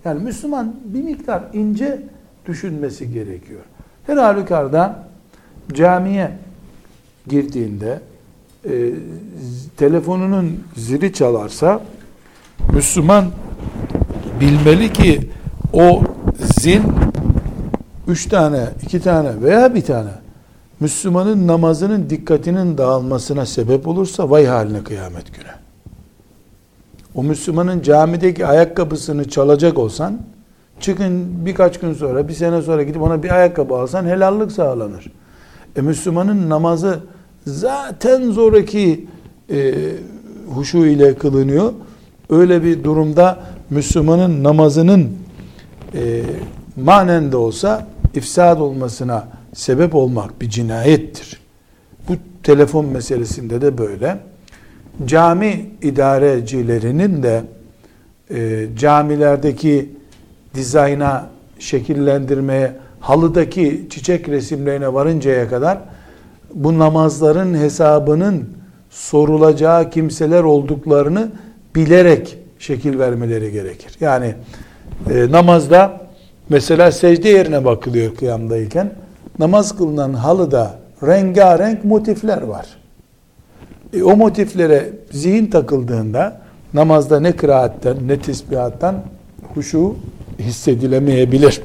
Yani 0.05 0.23
Müslüman 0.23 0.77
bir 0.85 1.03
miktar 1.03 1.43
ince 1.53 2.03
düşünmesi 2.47 3.13
gerekiyor. 3.13 3.61
Her 4.07 4.17
halükarda 4.17 5.09
camiye 5.73 6.31
girdiğinde 7.29 8.01
e, 8.65 8.93
telefonunun 9.77 10.65
zili 10.77 11.13
çalarsa 11.13 11.81
Müslüman 12.73 13.27
bilmeli 14.41 14.93
ki 14.93 15.31
o 15.73 16.03
zil 16.61 16.81
üç 18.09 18.27
tane, 18.27 18.65
iki 18.83 19.01
tane 19.01 19.43
veya 19.43 19.75
bir 19.75 19.83
tane 19.83 20.11
Müslümanın 20.81 21.47
namazının 21.47 22.11
dikkatinin 22.11 22.79
dağılmasına 22.79 23.47
sebep 23.47 23.89
olursa 23.89 24.31
vay 24.31 24.47
haline 24.47 24.85
kıyamet 24.85 25.35
günü. 25.35 25.58
O 27.19 27.23
Müslümanın 27.23 27.83
camideki 27.83 28.47
ayakkabısını 28.47 29.29
çalacak 29.29 29.79
olsan 29.79 30.21
çıkın 30.81 31.47
birkaç 31.47 31.81
gün 31.81 31.95
sonra 31.95 32.29
bir 32.29 32.33
sene 32.33 32.63
sonra 32.63 32.83
gidip 32.83 33.03
ona 33.03 33.23
bir 33.23 33.31
ayakkabı 33.31 33.75
alsan 33.75 34.05
helallik 34.05 34.53
sağlanır. 34.53 35.13
E 35.77 35.81
Müslümanın 35.81 36.51
namazı 36.51 37.01
zaten 37.47 38.31
zoraki 38.31 39.07
e, 39.51 39.75
huşu 40.55 40.79
ile 40.79 41.15
kılınıyor. 41.15 41.73
Öyle 42.31 42.65
bir 42.65 42.85
durumda 42.85 43.39
Müslümanın 43.71 44.45
namazının 44.45 45.11
e, 45.95 46.23
manen 46.77 47.33
de 47.33 47.37
olsa 47.37 47.87
ifsad 48.15 48.61
olmasına 48.61 49.29
sebep 49.55 49.95
olmak 49.95 50.41
bir 50.41 50.51
cinayettir. 50.51 51.41
Bu 52.09 52.13
telefon 52.43 52.87
meselesinde 52.87 53.61
de 53.61 53.79
böyle. 53.79 54.28
Cami 55.07 55.67
idarecilerinin 55.83 57.23
de 57.23 57.43
e, 58.31 58.67
camilerdeki 58.79 59.93
dizayna, 60.55 61.27
şekillendirmeye, 61.59 62.73
halıdaki 63.01 63.87
çiçek 63.91 64.29
resimlerine 64.29 64.95
varıncaya 64.95 65.49
kadar 65.49 65.79
bu 66.55 66.79
namazların 66.79 67.55
hesabının 67.55 68.49
sorulacağı 68.91 69.91
kimseler 69.91 70.43
olduklarını 70.43 71.29
bilerek 71.75 72.39
şekil 72.59 72.99
vermeleri 72.99 73.53
gerekir. 73.53 73.97
Yani 74.01 74.35
e, 75.11 75.31
namazda 75.31 76.01
mesela 76.49 76.93
secde 76.93 77.29
yerine 77.29 77.65
bakılıyor 77.65 78.15
kıyamdayken 78.15 78.91
namaz 79.39 79.77
kılınan 79.77 80.13
halıda 80.13 80.79
rengarenk 81.03 81.85
motifler 81.85 82.43
var. 82.43 82.78
E, 83.93 84.03
o 84.03 84.17
motiflere 84.17 84.93
zihin 85.11 85.47
takıldığında 85.47 86.41
namazda 86.75 87.21
ne 87.21 87.33
kıraatten 87.33 87.97
ne 88.07 88.19
tesbihattan 88.19 89.03
huşu 89.55 89.97
hissedilemeyebilir. 90.39 91.63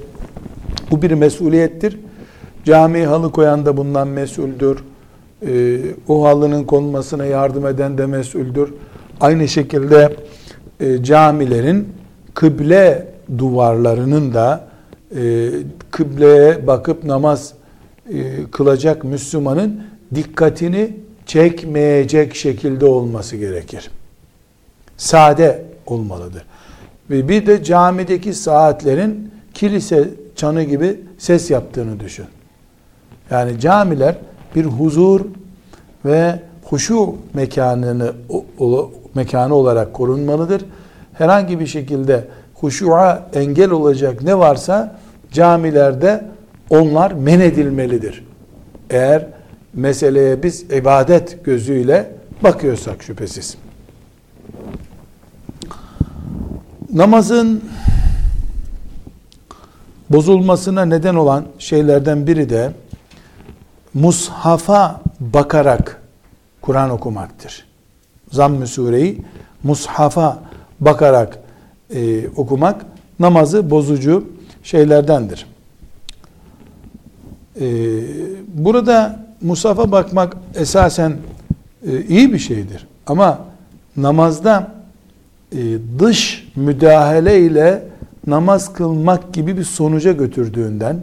Bu 0.91 1.01
bir 1.01 1.11
mesuliyettir. 1.11 1.99
Cami 2.65 3.05
halı 3.05 3.31
koyan 3.31 3.65
da 3.65 3.77
bundan 3.77 4.07
mesuldür. 4.07 4.83
Ee, 5.47 5.77
o 6.07 6.25
halının 6.25 6.63
konmasına 6.63 7.25
yardım 7.25 7.67
eden 7.67 7.97
de 7.97 8.05
mesuldür. 8.05 8.73
Aynı 9.21 9.47
şekilde 9.47 10.15
e, 10.79 11.03
camilerin 11.03 11.87
kıble 12.33 13.07
duvarlarının 13.37 14.33
da 14.33 14.67
e, 15.15 15.49
kıbleye 15.91 16.67
bakıp 16.67 17.03
namaz 17.03 17.53
e, 18.13 18.43
kılacak 18.51 19.03
Müslümanın 19.03 19.83
dikkatini 20.15 21.02
çekmeyecek 21.33 22.35
şekilde 22.35 22.85
olması 22.85 23.37
gerekir. 23.37 23.91
Sade 24.97 25.65
olmalıdır. 25.85 26.45
Ve 27.09 27.29
bir 27.29 27.45
de 27.45 27.63
camideki 27.63 28.33
saatlerin 28.33 29.31
kilise 29.53 30.09
çanı 30.35 30.63
gibi 30.63 30.99
ses 31.17 31.51
yaptığını 31.51 31.99
düşün. 31.99 32.25
Yani 33.31 33.59
camiler 33.59 34.15
bir 34.55 34.65
huzur 34.65 35.21
ve 36.05 36.39
huşu 36.63 37.15
mekanını 37.33 38.13
mekanı 39.15 39.55
olarak 39.55 39.93
korunmalıdır. 39.93 40.65
Herhangi 41.13 41.59
bir 41.59 41.67
şekilde 41.67 42.27
huşuğa 42.55 43.29
engel 43.33 43.71
olacak 43.71 44.21
ne 44.21 44.37
varsa 44.37 44.95
camilerde 45.31 46.25
onlar 46.69 47.11
men 47.11 47.39
edilmelidir. 47.39 48.25
Eğer 48.89 49.27
meseleye 49.73 50.43
biz 50.43 50.61
ibadet 50.61 51.45
gözüyle 51.45 52.11
bakıyorsak 52.43 53.03
şüphesiz. 53.03 53.57
Namazın 56.93 57.63
bozulmasına 60.09 60.85
neden 60.85 61.15
olan 61.15 61.45
şeylerden 61.59 62.27
biri 62.27 62.49
de 62.49 62.71
mushafa 63.93 65.01
bakarak 65.19 66.01
Kur'an 66.61 66.89
okumaktır. 66.89 67.65
Zamm-ı 68.31 68.67
sureyi 68.67 69.21
mushafa 69.63 70.39
bakarak 70.79 71.39
e, 71.95 72.27
okumak 72.27 72.85
namazı 73.19 73.69
bozucu 73.69 74.27
şeylerdendir. 74.63 75.45
E, 77.61 77.65
burada 78.47 79.22
mushafa 79.43 79.91
bakmak 79.91 80.37
esasen 80.55 81.17
e, 81.87 82.01
iyi 82.01 82.33
bir 82.33 82.39
şeydir. 82.39 82.87
Ama 83.07 83.39
namazda 83.97 84.71
e, 85.51 85.57
dış 85.99 86.51
müdahale 86.55 87.39
ile 87.39 87.83
namaz 88.27 88.73
kılmak 88.73 89.33
gibi 89.33 89.57
bir 89.57 89.63
sonuca 89.63 90.11
götürdüğünden 90.11 90.99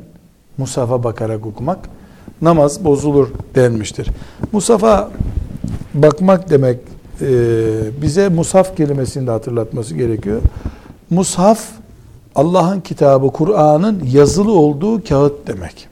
Musaf'a 0.59 1.05
bakarak 1.05 1.47
okumak 1.47 1.79
namaz 2.43 2.85
bozulur 2.85 3.29
denmiştir. 3.55 4.09
Musaf'a 4.53 5.11
bakmak 5.95 6.51
demek 6.51 6.79
e, 7.21 7.29
bize 8.03 8.29
Musaf 8.29 8.77
kelimesini 8.77 9.27
de 9.27 9.31
hatırlatması 9.31 9.95
gerekiyor. 9.95 10.41
Mushaf 11.11 11.61
Allah'ın 12.35 12.81
kitabı 12.81 13.29
Kur'an'ın 13.29 14.03
yazılı 14.13 14.53
olduğu 14.53 15.05
kağıt 15.05 15.47
demek. 15.47 15.89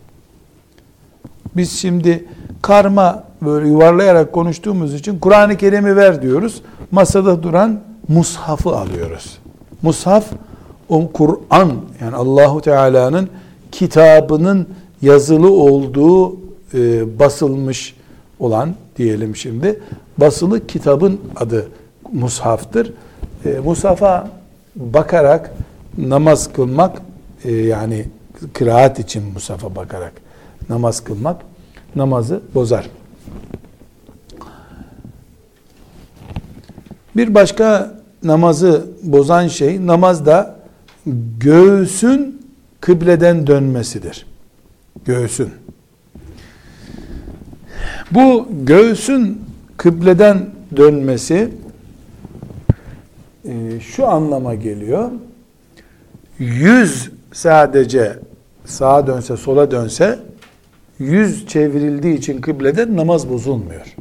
Biz 1.59 1.73
şimdi 1.79 2.25
karma 2.62 3.25
böyle 3.42 3.68
yuvarlayarak 3.68 4.33
konuştuğumuz 4.33 4.94
için 4.94 5.18
Kur'an-ı 5.18 5.57
Kerim'i 5.57 5.97
ver 5.97 6.23
diyoruz. 6.23 6.62
Masada 6.90 7.42
duran 7.42 7.81
mushafı 8.09 8.71
alıyoruz. 8.71 9.38
Mushaf 9.83 10.25
o 10.88 11.12
Kur'an 11.12 11.73
yani 12.01 12.16
Allahu 12.16 12.61
Teala'nın 12.61 13.29
kitabının 13.73 14.68
yazılı 15.03 15.53
olduğu 15.53 16.37
e, 16.75 17.18
basılmış 17.18 17.97
olan 18.40 18.75
diyelim 18.97 19.37
şimdi 19.37 19.81
basılı 20.18 20.66
kitabın 20.66 21.21
adı 21.37 21.68
mushaftır. 22.12 22.92
E, 23.44 23.59
mushafa 23.64 24.29
bakarak 24.77 25.55
namaz 25.99 26.53
kılmak 26.53 27.03
e, 27.44 27.53
yani 27.53 28.05
kıraat 28.53 28.99
için 28.99 29.23
mushafa 29.33 29.77
bakarak 29.77 30.12
namaz 30.68 31.05
kılmak 31.05 31.47
namazı 31.96 32.40
bozar. 32.55 32.90
Bir 37.16 37.35
başka 37.35 37.98
namazı 38.22 38.87
bozan 39.03 39.48
şey 39.48 39.87
namazda 39.87 40.57
göğsün 41.40 42.42
kıbleden 42.81 43.46
dönmesidir. 43.46 44.27
Göğsün. 45.05 45.51
Bu 48.11 48.48
göğsün 48.62 49.40
kıbleden 49.77 50.46
dönmesi 50.77 51.51
e, 53.44 53.81
şu 53.81 54.07
anlama 54.07 54.55
geliyor. 54.55 55.11
Yüz 56.38 57.11
sadece 57.33 58.18
sağa 58.64 59.07
dönse 59.07 59.37
sola 59.37 59.70
dönse 59.70 60.18
yüz 60.98 61.46
çevrildiği 61.46 62.18
için 62.18 62.40
kıbleden 62.40 62.96
namaz 62.96 63.28
bozulmuyor. 63.28 63.94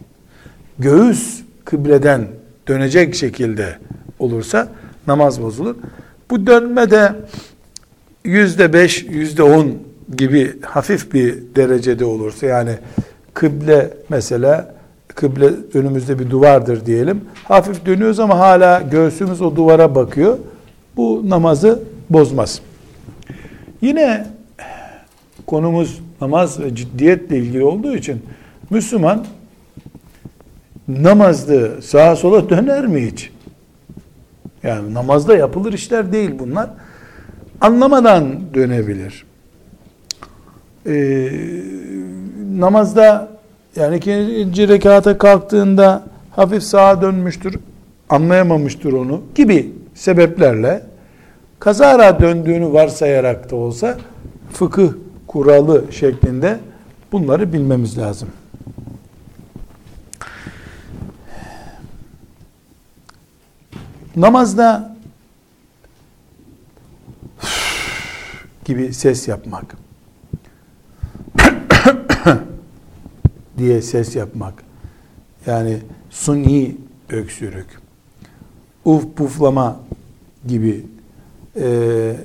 Göğüs 0.80 1.42
kıbleden 1.66 2.28
dönecek 2.68 3.16
şekilde 3.16 3.78
olursa 4.20 4.68
namaz 5.08 5.42
bozulur. 5.42 5.76
Bu 6.30 6.48
dönme 6.48 6.92
de 6.92 7.12
yüzde 8.24 8.74
beş, 8.74 9.04
yüzde 9.04 9.44
on 9.44 9.74
gibi 10.18 10.62
hafif 10.62 11.14
bir 11.14 11.36
derecede 11.56 12.06
olursa 12.06 12.46
yani 12.46 12.72
kıble 13.34 13.94
mesela 14.10 14.76
kıble 15.08 15.50
önümüzde 15.74 16.20
bir 16.20 16.30
duvardır 16.30 16.86
diyelim. 16.86 17.22
Hafif 17.44 17.86
dönüyoruz 17.86 18.20
ama 18.20 18.40
hala 18.40 18.82
göğsümüz 18.82 19.42
o 19.42 19.56
duvara 19.56 19.96
bakıyor. 19.96 20.38
Bu 20.98 21.24
namazı 21.30 21.84
bozmaz. 22.10 22.62
Yine 23.82 24.28
konumuz 25.48 26.00
namaz 26.22 26.60
ve 26.60 26.76
ciddiyetle 26.76 27.38
ilgili 27.38 27.64
olduğu 27.64 27.96
için 27.96 28.22
Müslüman 28.70 29.26
namazda 30.88 31.82
sağa 31.82 32.16
sola 32.16 32.50
döner 32.50 32.88
mi 32.88 33.12
hiç? 33.12 33.32
Yani 34.64 34.94
namazda 34.94 35.38
yapılır 35.38 35.74
işler 35.74 36.12
değil 36.12 36.32
bunlar. 36.40 36.70
Anlamadan 37.62 38.40
dönebilir. 38.54 39.26
Ee, 40.86 41.30
namazda 42.58 43.28
yani 43.76 43.98
ikinci 43.98 44.68
rekata 44.68 45.18
kalktığında 45.18 46.04
hafif 46.32 46.64
sağa 46.64 47.02
dönmüştür, 47.02 47.60
anlayamamıştır 48.10 48.94
onu 48.94 49.22
gibi 49.36 49.74
sebeplerle 49.94 50.82
kazara 51.60 52.20
döndüğünü 52.20 52.74
varsayarak 52.74 53.52
da 53.52 53.56
olsa 53.56 53.98
fıkıh 54.54 54.92
kuralı 55.38 55.86
şeklinde 55.92 56.60
bunları 57.12 57.54
bilmemiz 57.54 57.98
lazım. 57.98 58.30
Namazda 64.16 64.96
gibi 68.66 68.94
ses 68.94 69.28
yapmak 69.28 69.78
diye 73.58 73.82
ses 73.82 74.16
yapmak 74.16 74.54
yani 75.46 75.78
suni 76.10 76.76
öksürük 77.10 77.68
uf 78.86 79.16
puflama 79.16 79.80
gibi 80.48 80.86
e, 81.60 82.16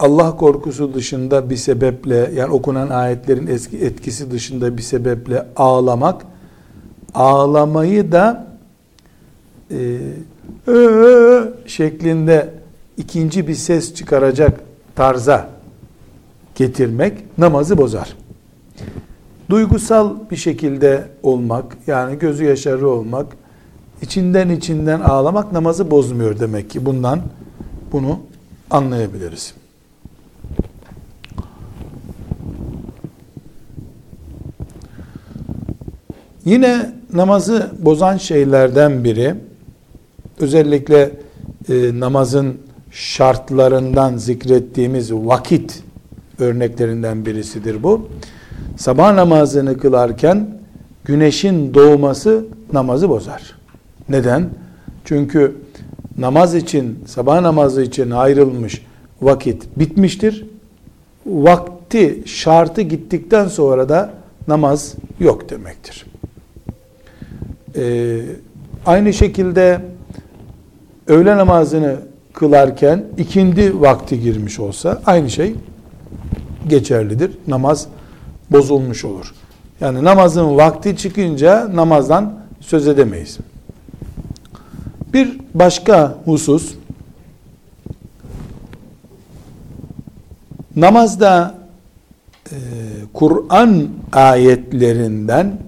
Allah 0.00 0.36
korkusu 0.36 0.94
dışında 0.94 1.50
bir 1.50 1.56
sebeple 1.56 2.30
yani 2.34 2.52
okunan 2.52 2.88
ayetlerin 2.88 3.46
eski 3.46 3.78
etkisi 3.78 4.30
dışında 4.30 4.76
bir 4.76 4.82
sebeple 4.82 5.46
ağlamak 5.56 6.26
ağlamayı 7.14 8.12
da 8.12 8.46
e, 9.70 9.98
şeklinde 11.66 12.54
ikinci 12.96 13.48
bir 13.48 13.54
ses 13.54 13.94
çıkaracak 13.94 14.60
tarza 14.96 15.50
getirmek 16.54 17.38
namazı 17.38 17.78
bozar. 17.78 18.16
Duygusal 19.50 20.14
bir 20.30 20.36
şekilde 20.36 21.08
olmak, 21.22 21.76
yani 21.86 22.18
gözü 22.18 22.44
yaşarı 22.44 22.88
olmak, 22.88 23.26
içinden 24.02 24.48
içinden 24.48 25.00
ağlamak 25.00 25.52
namazı 25.52 25.90
bozmuyor 25.90 26.40
demek 26.40 26.70
ki. 26.70 26.86
Bundan 26.86 27.20
bunu 27.92 28.18
anlayabiliriz. 28.70 29.59
Yine 36.50 36.92
namazı 37.12 37.70
bozan 37.78 38.16
şeylerden 38.16 39.04
biri 39.04 39.34
özellikle 40.40 41.10
e, 41.68 42.00
namazın 42.00 42.58
şartlarından 42.90 44.16
zikrettiğimiz 44.16 45.12
vakit 45.12 45.82
örneklerinden 46.38 47.26
birisidir 47.26 47.82
bu. 47.82 48.08
Sabah 48.76 49.14
namazını 49.14 49.78
kılarken 49.78 50.58
güneşin 51.04 51.74
doğması 51.74 52.44
namazı 52.72 53.08
bozar. 53.08 53.58
Neden? 54.08 54.50
Çünkü 55.04 55.56
namaz 56.18 56.54
için, 56.54 56.98
sabah 57.06 57.40
namazı 57.40 57.82
için 57.82 58.10
ayrılmış 58.10 58.86
vakit 59.22 59.78
bitmiştir. 59.78 60.46
Vakti, 61.26 62.22
şartı 62.26 62.80
gittikten 62.80 63.48
sonra 63.48 63.88
da 63.88 64.10
namaz 64.48 64.94
yok 65.20 65.50
demektir. 65.50 66.09
Ee, 67.76 68.20
aynı 68.86 69.12
şekilde 69.12 69.80
öğle 71.06 71.36
namazını 71.36 71.96
kılarken 72.32 73.04
ikindi 73.18 73.80
vakti 73.80 74.20
girmiş 74.20 74.60
olsa 74.60 75.02
aynı 75.06 75.30
şey 75.30 75.54
geçerlidir. 76.68 77.30
Namaz 77.48 77.86
bozulmuş 78.50 79.04
olur. 79.04 79.34
Yani 79.80 80.04
namazın 80.04 80.56
vakti 80.56 80.96
çıkınca 80.96 81.76
namazdan 81.76 82.34
söz 82.60 82.88
edemeyiz. 82.88 83.38
Bir 85.12 85.38
başka 85.54 86.14
husus 86.24 86.74
namazda 90.76 91.54
e, 92.50 92.56
Kur'an 93.12 93.88
ayetlerinden 94.12 95.58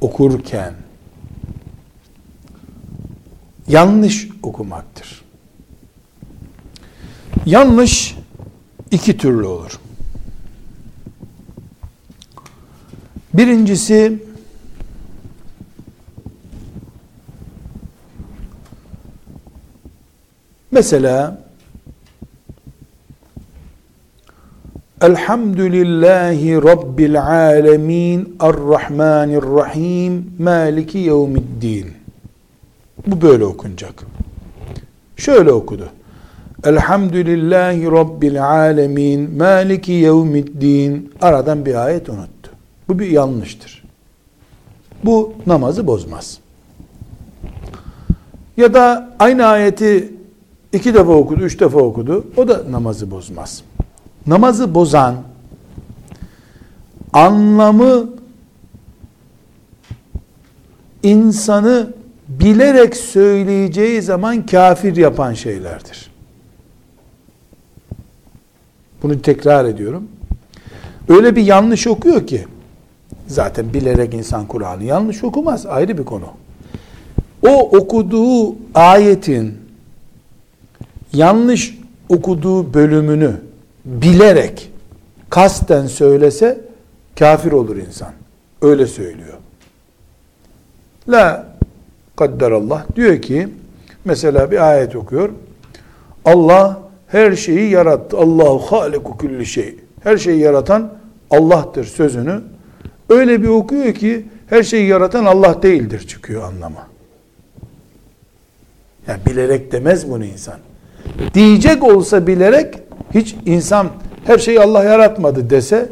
okurken 0.00 0.81
yanlış 3.68 4.28
okumaktır. 4.42 5.22
Yanlış 7.46 8.16
iki 8.90 9.16
türlü 9.16 9.46
olur. 9.46 9.80
Birincisi 13.34 14.22
mesela 20.70 21.42
Elhamdülillahi 25.02 26.54
Rabbil 26.54 27.22
alemin 27.22 28.36
Errahmanirrahim 28.40 30.34
Maliki 30.38 30.98
yevmiddin 30.98 32.01
Bu 33.06 33.20
böyle 33.22 33.44
okunacak. 33.44 34.06
Şöyle 35.16 35.52
okudu. 35.52 35.88
Elhamdülillahi 36.64 37.84
Rabbil 37.84 38.48
alemin 38.48 39.36
Maliki 39.36 39.92
yevmiddin 39.92 41.12
Aradan 41.20 41.66
bir 41.66 41.74
ayet 41.74 42.08
unuttu. 42.08 42.50
Bu 42.88 42.98
bir 42.98 43.10
yanlıştır. 43.10 43.84
Bu 45.04 45.34
namazı 45.46 45.86
bozmaz. 45.86 46.38
Ya 48.56 48.74
da 48.74 49.10
aynı 49.18 49.46
ayeti 49.46 50.14
iki 50.72 50.94
defa 50.94 51.12
okudu, 51.12 51.40
üç 51.42 51.60
defa 51.60 51.78
okudu. 51.78 52.26
O 52.36 52.48
da 52.48 52.62
namazı 52.70 53.10
bozmaz. 53.10 53.62
Namazı 54.26 54.74
bozan 54.74 55.14
anlamı 57.12 58.10
insanı 61.02 62.01
bilerek 62.42 62.96
söyleyeceği 62.96 64.02
zaman 64.02 64.46
kafir 64.46 64.96
yapan 64.96 65.34
şeylerdir. 65.34 66.10
Bunu 69.02 69.22
tekrar 69.22 69.64
ediyorum. 69.64 70.08
Öyle 71.08 71.36
bir 71.36 71.42
yanlış 71.42 71.86
okuyor 71.86 72.26
ki 72.26 72.46
zaten 73.26 73.74
bilerek 73.74 74.14
insan 74.14 74.46
Kur'an'ı 74.46 74.84
yanlış 74.84 75.24
okumaz 75.24 75.66
ayrı 75.66 75.98
bir 75.98 76.04
konu. 76.04 76.26
O 77.46 77.78
okuduğu 77.78 78.56
ayetin 78.74 79.58
yanlış 81.12 81.78
okuduğu 82.08 82.74
bölümünü 82.74 83.36
bilerek 83.84 84.70
kasten 85.30 85.86
söylese 85.86 86.60
kafir 87.18 87.52
olur 87.52 87.76
insan. 87.76 88.12
Öyle 88.62 88.86
söylüyor. 88.86 89.38
La 91.08 91.51
kadderallah 92.16 92.96
diyor 92.96 93.22
ki 93.22 93.48
mesela 94.04 94.50
bir 94.50 94.70
ayet 94.70 94.96
okuyor. 94.96 95.30
Allah 96.24 96.80
her 97.06 97.36
şeyi 97.36 97.70
yarattı. 97.70 98.18
Allahu 98.18 98.58
haliku 98.58 99.16
kulli 99.16 99.46
şey. 99.46 99.76
Her 100.02 100.16
şeyi 100.16 100.40
yaratan 100.40 100.92
Allah'tır 101.30 101.84
sözünü 101.84 102.40
öyle 103.08 103.42
bir 103.42 103.48
okuyor 103.48 103.94
ki 103.94 104.26
her 104.46 104.62
şeyi 104.62 104.88
yaratan 104.88 105.24
Allah 105.24 105.62
değildir 105.62 106.06
çıkıyor 106.06 106.42
anlamı. 106.42 106.86
Yani 109.06 109.20
bilerek 109.26 109.72
demez 109.72 110.10
bunu 110.10 110.24
insan. 110.24 110.54
Diyecek 111.34 111.84
olsa 111.84 112.26
bilerek 112.26 112.74
hiç 113.14 113.36
insan 113.46 113.88
her 114.24 114.38
şeyi 114.38 114.60
Allah 114.60 114.84
yaratmadı 114.84 115.50
dese 115.50 115.88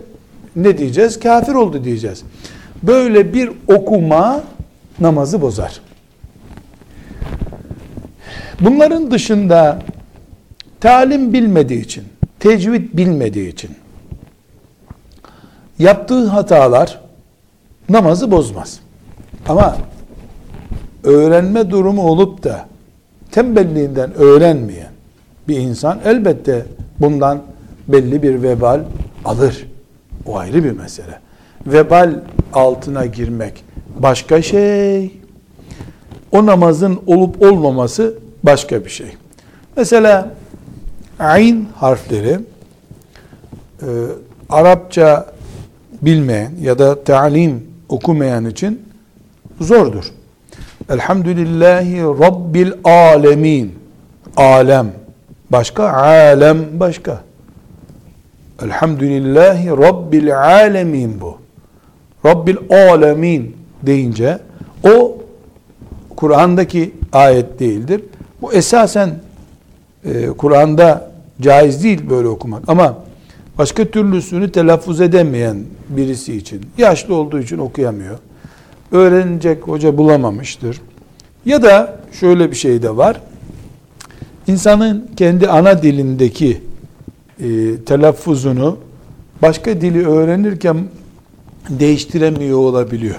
ne 0.56 0.78
diyeceğiz? 0.78 1.20
Kafir 1.20 1.54
oldu 1.54 1.85
diyeceğiz. 1.85 2.22
Böyle 2.83 3.35
bir 3.35 3.50
okuma 3.68 4.42
namazı 5.00 5.42
bozar. 5.42 5.80
Bunların 8.61 9.11
dışında 9.11 9.79
talim 10.81 11.33
bilmediği 11.33 11.81
için, 11.81 12.05
tecvid 12.40 12.96
bilmediği 12.99 13.49
için 13.49 13.70
yaptığı 15.79 16.27
hatalar 16.27 17.01
namazı 17.88 18.31
bozmaz. 18.31 18.81
Ama 19.49 19.77
öğrenme 21.05 21.70
durumu 21.70 22.03
olup 22.03 22.44
da 22.44 22.66
tembelliğinden 23.33 24.14
öğrenmeyen 24.14 24.90
bir 25.49 25.57
insan 25.57 25.99
elbette 26.05 26.66
bundan 27.01 27.42
belli 27.88 28.23
bir 28.23 28.42
vebal 28.42 28.81
alır. 29.25 29.66
O 30.27 30.38
ayrı 30.38 30.64
bir 30.64 30.73
mesele. 30.73 31.18
Vebal 31.66 32.14
altına 32.53 33.07
girmek 33.07 33.64
başka 33.99 34.42
şey. 34.42 35.12
O 36.33 36.46
namazın 36.46 37.01
olup 37.07 37.42
olmaması 37.42 38.14
başka 38.42 38.85
bir 38.85 38.90
şey. 38.90 39.16
Mesela 39.76 40.35
ayn 41.18 41.66
harfleri 41.76 42.38
e, 43.83 43.87
Arapça 44.50 45.33
bilmeyen 46.03 46.53
ya 46.61 46.79
da 46.79 47.05
talim 47.05 47.66
okumayan 47.88 48.44
için 48.44 48.83
zordur. 49.61 50.05
Elhamdülillahi 50.90 52.03
Rabbil 52.03 52.72
alemin. 52.85 53.74
Alem 54.37 54.92
başka, 55.50 55.92
alem 55.92 56.81
başka. 56.81 57.20
Elhamdülillahi 58.62 59.68
Rabbil 59.68 60.38
alemin 60.38 61.20
bu. 61.20 61.38
Rabbil 62.26 62.57
alemin 62.70 63.57
deyince 63.83 64.38
o 64.85 65.18
Kur'an'daki 66.16 66.94
ayet 67.12 67.61
değildir. 67.61 68.00
Bu 68.42 68.53
esasen 68.53 69.11
e, 70.05 70.26
Kur'an'da 70.26 71.11
caiz 71.40 71.85
değil 71.85 72.11
böyle 72.11 72.29
okumak 72.29 72.68
ama 72.68 72.98
başka 73.59 73.85
türlüsünü 73.85 74.53
telaffuz 74.53 75.00
edemeyen 75.00 75.57
birisi 75.88 76.37
için, 76.37 76.61
yaşlı 76.79 77.14
olduğu 77.14 77.40
için 77.40 77.59
okuyamıyor. 77.59 78.18
Öğrenecek 78.92 79.62
hoca 79.68 79.98
bulamamıştır. 79.98 80.81
Ya 81.44 81.62
da 81.62 81.96
şöyle 82.12 82.50
bir 82.50 82.57
şey 82.57 82.83
de 82.83 82.96
var. 82.96 83.20
İnsanın 84.46 85.11
kendi 85.16 85.48
ana 85.48 85.83
dilindeki 85.83 86.61
e, 87.40 87.76
telaffuzunu 87.87 88.79
başka 89.42 89.81
dili 89.81 90.09
öğrenirken 90.09 90.76
değiştiremiyor 91.70 92.59
olabiliyor. 92.59 93.16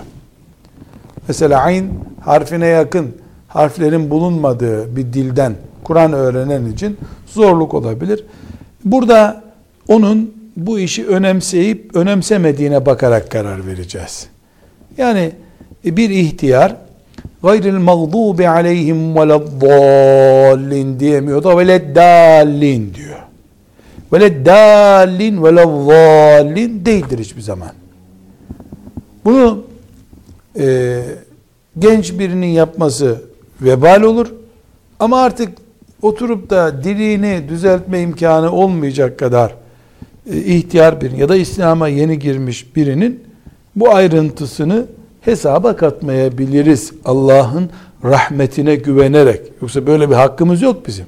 Mesela 1.28 1.60
ayn 1.62 1.86
harfine 2.22 2.68
yakın 2.68 3.16
harflerin 3.54 4.10
bulunmadığı 4.10 4.96
bir 4.96 5.14
dilden 5.14 5.56
Kur'an 5.84 6.14
öğrenen 6.14 6.66
için 6.66 6.98
zorluk 7.26 7.74
olabilir. 7.74 8.26
Burada 8.86 9.44
onun 9.88 10.34
bu 10.58 10.80
işi 10.80 11.08
önemseyip 11.08 11.96
önemsemediğine 11.96 12.86
bakarak 12.86 13.32
karar 13.32 13.68
vereceğiz. 13.68 14.28
Yani 14.98 15.32
bir 15.86 16.10
ihtiyar 16.10 16.76
gayril 17.44 17.78
mağdubi 17.78 18.50
aleyhim 18.50 19.16
veleddallin 19.16 21.00
diyemiyor 21.00 21.44
da 21.44 21.58
veleddallin 21.58 22.94
diyor. 22.94 23.20
Veleddallin 24.14 25.44
veleddallin 25.44 26.86
değildir 26.86 27.20
hiçbir 27.20 27.42
zaman. 27.42 27.72
Bunu 29.26 29.64
e, 30.60 31.02
genç 31.80 32.20
birinin 32.20 32.48
yapması 32.48 33.31
vebal 33.62 34.02
olur. 34.02 34.28
Ama 35.00 35.22
artık 35.22 35.50
oturup 36.02 36.50
da 36.50 36.84
dilini 36.84 37.50
düzeltme 37.50 38.02
imkanı 38.02 38.52
olmayacak 38.52 39.20
kadar 39.20 39.56
e, 40.32 40.38
ihtiyar 40.38 41.02
birinin 41.02 41.18
ya 41.18 41.30
da 41.30 41.36
İslam'a 41.36 41.88
yeni 41.88 42.20
girmiş 42.20 42.76
birinin 42.76 43.24
bu 43.76 43.90
ayrıntısını 43.94 44.86
hesaba 45.22 45.76
katmayabiliriz 45.76 46.94
Allah'ın 47.06 47.70
rahmetine 48.04 48.76
güvenerek. 48.76 49.42
Yoksa 49.62 49.88
böyle 49.88 50.10
bir 50.10 50.16
hakkımız 50.16 50.62
yok 50.62 50.88
bizim. 50.88 51.06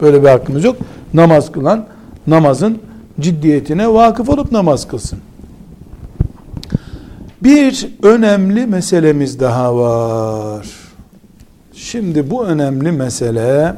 Böyle 0.00 0.22
bir 0.22 0.28
hakkımız 0.28 0.64
yok. 0.64 0.76
Namaz 1.14 1.52
kılan 1.52 1.86
namazın 2.26 2.78
ciddiyetine 3.20 3.92
vakıf 3.92 4.28
olup 4.28 4.52
namaz 4.52 4.88
kılsın. 4.88 5.18
Bir 7.42 7.88
önemli 8.02 8.66
meselemiz 8.66 9.40
daha 9.40 9.76
var. 9.76 10.81
Şimdi 11.92 12.30
bu 12.30 12.46
önemli 12.46 12.92
mesele 12.92 13.74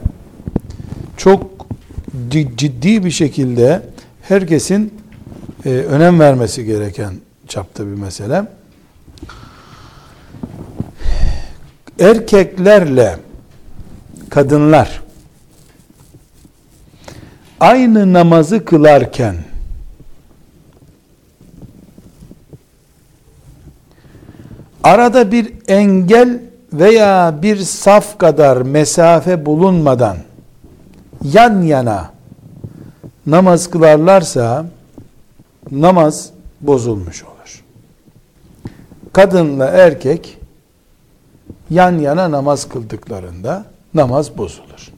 çok 1.16 1.66
ciddi 2.30 3.04
bir 3.04 3.10
şekilde 3.10 3.82
herkesin 4.22 4.94
e, 5.64 5.70
önem 5.70 6.20
vermesi 6.20 6.64
gereken 6.64 7.14
çapta 7.48 7.86
bir 7.86 7.94
mesele. 7.94 8.42
Erkeklerle 12.00 13.16
kadınlar 14.30 15.02
aynı 17.60 18.12
namazı 18.12 18.64
kılarken 18.64 19.36
arada 24.82 25.32
bir 25.32 25.52
engel 25.68 26.40
veya 26.74 27.34
bir 27.42 27.56
saf 27.56 28.18
kadar 28.18 28.56
mesafe 28.56 29.46
bulunmadan 29.46 30.16
yan 31.22 31.62
yana 31.62 32.10
namaz 33.26 33.70
kılarlarsa 33.70 34.66
namaz 35.70 36.30
bozulmuş 36.60 37.24
olur. 37.24 37.64
Kadınla 39.12 39.66
erkek 39.66 40.38
yan 41.70 41.98
yana 41.98 42.30
namaz 42.30 42.68
kıldıklarında 42.68 43.64
namaz 43.94 44.38
bozulur. 44.38 44.92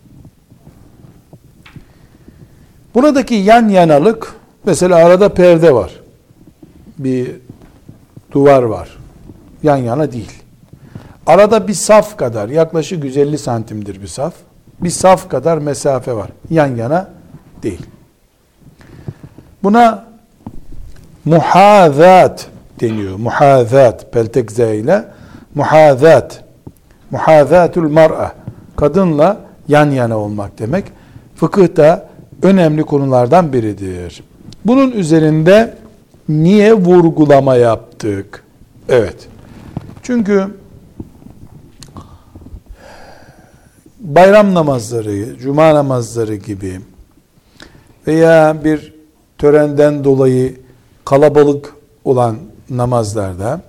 Buradaki 2.95 3.35
yan 3.35 3.69
yanalık 3.69 4.35
mesela 4.65 4.97
arada 4.97 5.29
perde 5.35 5.75
var. 5.75 6.01
Bir 6.99 7.31
duvar 8.33 8.63
var. 8.63 8.89
Yan 9.63 9.77
yana 9.77 10.13
değil. 10.13 10.43
Arada 11.27 11.69
bir 11.69 11.75
saf 11.75 12.17
kadar 12.17 12.49
yaklaşık 12.49 13.05
150 13.05 13.39
santimdir 13.39 14.03
bir 14.03 14.07
saf. 14.07 14.35
Bir 14.81 14.91
saf 14.91 15.29
kadar 15.29 15.59
mesafe 15.59 16.13
var. 16.13 16.31
Yan 16.51 16.77
yana 16.77 17.09
değil. 17.63 17.87
Buna 19.63 20.05
muhazat 21.25 22.47
deniyor. 22.81 23.17
Muhazat 23.17 24.13
peltek 24.13 24.51
ile 24.51 25.05
muhazat 25.55 26.45
muhazatul 27.11 27.89
mar'a 27.89 28.33
kadınla 28.77 29.41
yan 29.69 29.91
yana 29.91 30.19
olmak 30.19 30.59
demek. 30.59 30.85
Fıkıh 31.37 31.77
da 31.77 32.09
önemli 32.43 32.83
konulardan 32.83 33.53
biridir. 33.53 34.23
Bunun 34.65 34.91
üzerinde 34.91 35.75
niye 36.29 36.75
vurgulama 36.75 37.57
yaptık? 37.57 38.45
Evet. 38.89 39.29
Çünkü 40.03 40.47
bayram 44.07 44.55
namazları, 44.55 45.39
cuma 45.39 45.75
namazları 45.75 46.35
gibi 46.35 46.81
veya 48.07 48.65
bir 48.65 48.95
törenden 49.39 50.05
dolayı 50.05 50.55
kalabalık 51.05 51.75
olan 52.05 52.37
namazlarda, 52.71 53.61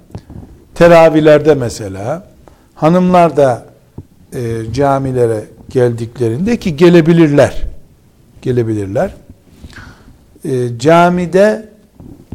teravihlerde 0.76 1.54
mesela, 1.54 2.28
hanımlar 2.76 3.38
da 3.38 3.66
e, 4.34 4.74
camilere 4.74 5.44
geldiklerinde 5.70 6.58
ki 6.58 6.76
gelebilirler, 6.76 7.64
gelebilirler. 8.42 9.14
E, 10.46 10.80
camide 10.80 11.70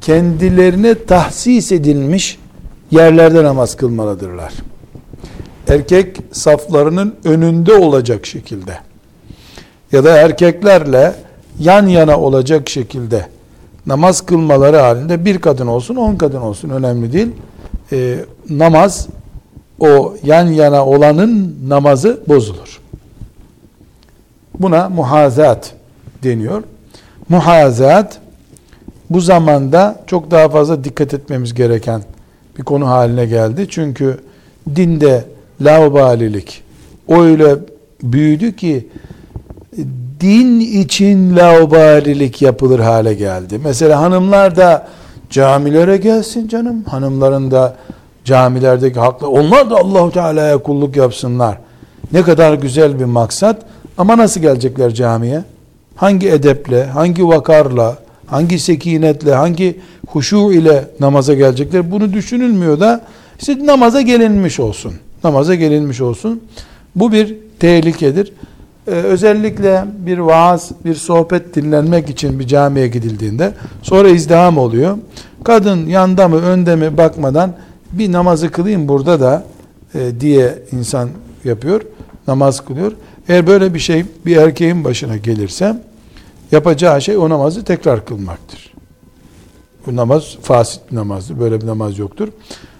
kendilerine 0.01 1.05
tahsis 1.05 1.73
edilmiş 1.73 2.39
yerlerde 2.91 3.45
namaz 3.45 3.77
kılmalıdırlar. 3.77 4.53
Erkek 5.73 6.17
saflarının 6.33 7.15
önünde 7.25 7.75
olacak 7.75 8.27
şekilde 8.27 8.79
ya 9.93 10.05
da 10.05 10.17
erkeklerle 10.17 11.15
yan 11.59 11.87
yana 11.87 12.21
olacak 12.21 12.69
şekilde 12.69 13.27
namaz 13.87 14.21
kılmaları 14.21 14.77
halinde 14.77 15.25
bir 15.25 15.39
kadın 15.39 15.67
olsun 15.67 15.97
on 15.97 16.17
kadın 16.17 16.41
olsun 16.41 16.69
önemli 16.69 17.13
değil. 17.13 17.29
E, 17.93 18.17
namaz 18.51 19.07
o 19.81 20.15
yan 20.25 20.47
yana 20.47 20.87
olanın 20.87 21.59
namazı 21.69 22.21
bozulur. 22.29 22.81
Buna 24.61 24.89
muhazat 24.89 25.75
deniyor. 26.23 26.63
Muhazat 27.29 28.19
bu 29.11 29.21
zamanda 29.21 30.03
çok 30.07 30.31
daha 30.31 30.49
fazla 30.49 30.85
dikkat 30.85 31.15
etmemiz 31.15 31.55
gereken 31.55 32.03
bir 32.59 32.63
konu 32.63 32.89
haline 32.89 33.27
geldi. 33.27 33.67
Çünkü 33.71 34.21
dinde 34.77 35.25
laubalilik 35.65 36.63
öyle 37.09 37.57
büyüdü 38.03 38.57
ki 38.57 38.89
din 40.21 40.61
için 40.61 41.37
laubalilik 41.37 42.43
yapılır 42.43 42.79
hale 42.81 43.15
geldi. 43.15 43.61
Mesela 43.65 44.01
hanımlar 44.01 44.57
da 44.57 44.89
camilere 45.31 45.97
gelsin 45.97 46.49
canım. 46.49 46.85
Hanımların 46.85 47.51
da 47.51 47.77
camilerdeki 48.25 49.01
haklı. 49.01 49.29
Onlar 49.29 49.71
da 49.71 49.77
Allahu 49.77 50.11
Teala'ya 50.11 50.59
kulluk 50.59 50.97
yapsınlar. 50.97 51.59
Ne 52.13 52.23
kadar 52.23 52.55
güzel 52.55 53.01
bir 53.01 53.05
maksat. 53.05 53.63
Ama 53.99 54.19
nasıl 54.19 54.41
gelecekler 54.41 54.95
camiye? 54.95 55.45
Hangi 55.97 56.29
edeple, 56.29 56.85
hangi 56.85 57.29
vakarla, 57.29 57.97
hangi 58.27 58.59
sekinetle, 58.59 59.35
hangi 59.35 59.81
huşu 60.07 60.53
ile 60.53 60.85
namaza 61.01 61.35
gelecekler? 61.35 61.91
Bunu 61.91 62.13
düşünülmüyor 62.13 62.81
da 62.81 63.01
işte 63.39 63.67
namaza 63.67 64.01
gelinmiş 64.01 64.61
olsun. 64.61 64.93
Namaza 65.25 65.55
gelinmiş 65.55 66.01
olsun. 66.01 66.43
Bu 66.97 67.13
bir 67.13 67.37
tehlikedir. 67.59 68.33
Ee, 68.87 68.91
özellikle 68.91 69.85
bir 69.99 70.19
vaaz, 70.19 70.71
bir 70.85 70.95
sohbet 70.95 71.55
dinlenmek 71.55 72.11
için 72.11 72.41
bir 72.41 72.47
camiye 72.47 72.89
gidildiğinde 72.89 73.55
sonra 73.83 74.09
izdiham 74.09 74.59
oluyor. 74.59 74.99
Kadın 75.45 75.87
yanda 75.87 76.29
mı 76.29 76.37
önde 76.37 76.77
mi 76.77 76.97
bakmadan 76.97 77.53
bir 77.93 78.13
namazı 78.13 78.51
kılayım 78.51 78.89
burada 78.89 79.21
da 79.21 79.45
e, 79.95 80.21
diye 80.21 80.59
insan 80.73 81.09
yapıyor. 81.45 81.81
Namaz 82.29 82.65
kılıyor. 82.65 82.93
Eğer 83.29 83.47
böyle 83.47 83.75
bir 83.75 83.79
şey 83.79 84.05
bir 84.27 84.37
erkeğin 84.37 84.85
başına 84.85 85.17
gelirse 85.17 85.77
yapacağı 86.53 87.03
şey 87.03 87.17
o 87.17 87.29
namazı 87.29 87.65
tekrar 87.65 88.07
kılmaktır. 88.07 88.73
Bu 89.87 89.97
namaz 89.97 90.37
fasit 90.43 90.81
bir 90.91 90.97
namazdır. 90.97 91.41
Böyle 91.41 91.61
bir 91.61 91.67
namaz 91.67 91.99
yoktur. 91.99 92.29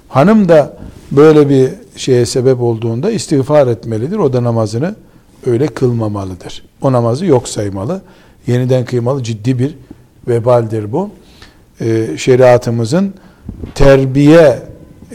Hanım 0.09 0.49
da 0.49 0.77
böyle 1.11 1.49
bir 1.49 1.71
şeye 1.97 2.27
sebep 2.27 2.61
olduğunda 2.61 3.11
istiğfar 3.11 3.67
etmelidir. 3.67 4.17
O 4.17 4.33
da 4.33 4.45
namazını 4.45 4.95
öyle 5.47 5.67
kılmamalıdır. 5.67 6.65
O 6.83 6.93
namazı 6.93 7.27
yok 7.27 7.49
saymalı. 7.49 8.03
Yeniden 8.47 8.85
kıymalı 8.85 9.23
ciddi 9.23 9.59
bir 9.59 9.75
vebaldir 10.29 10.93
bu. 10.93 11.11
Ee, 11.81 12.07
şeriatımızın 12.17 13.15
terbiye 13.75 14.63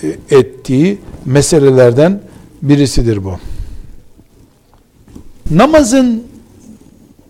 e, 0.04 0.36
ettiği 0.38 1.00
meselelerden 1.26 2.22
birisidir 2.62 3.24
bu. 3.24 3.34
Namazın 5.52 6.24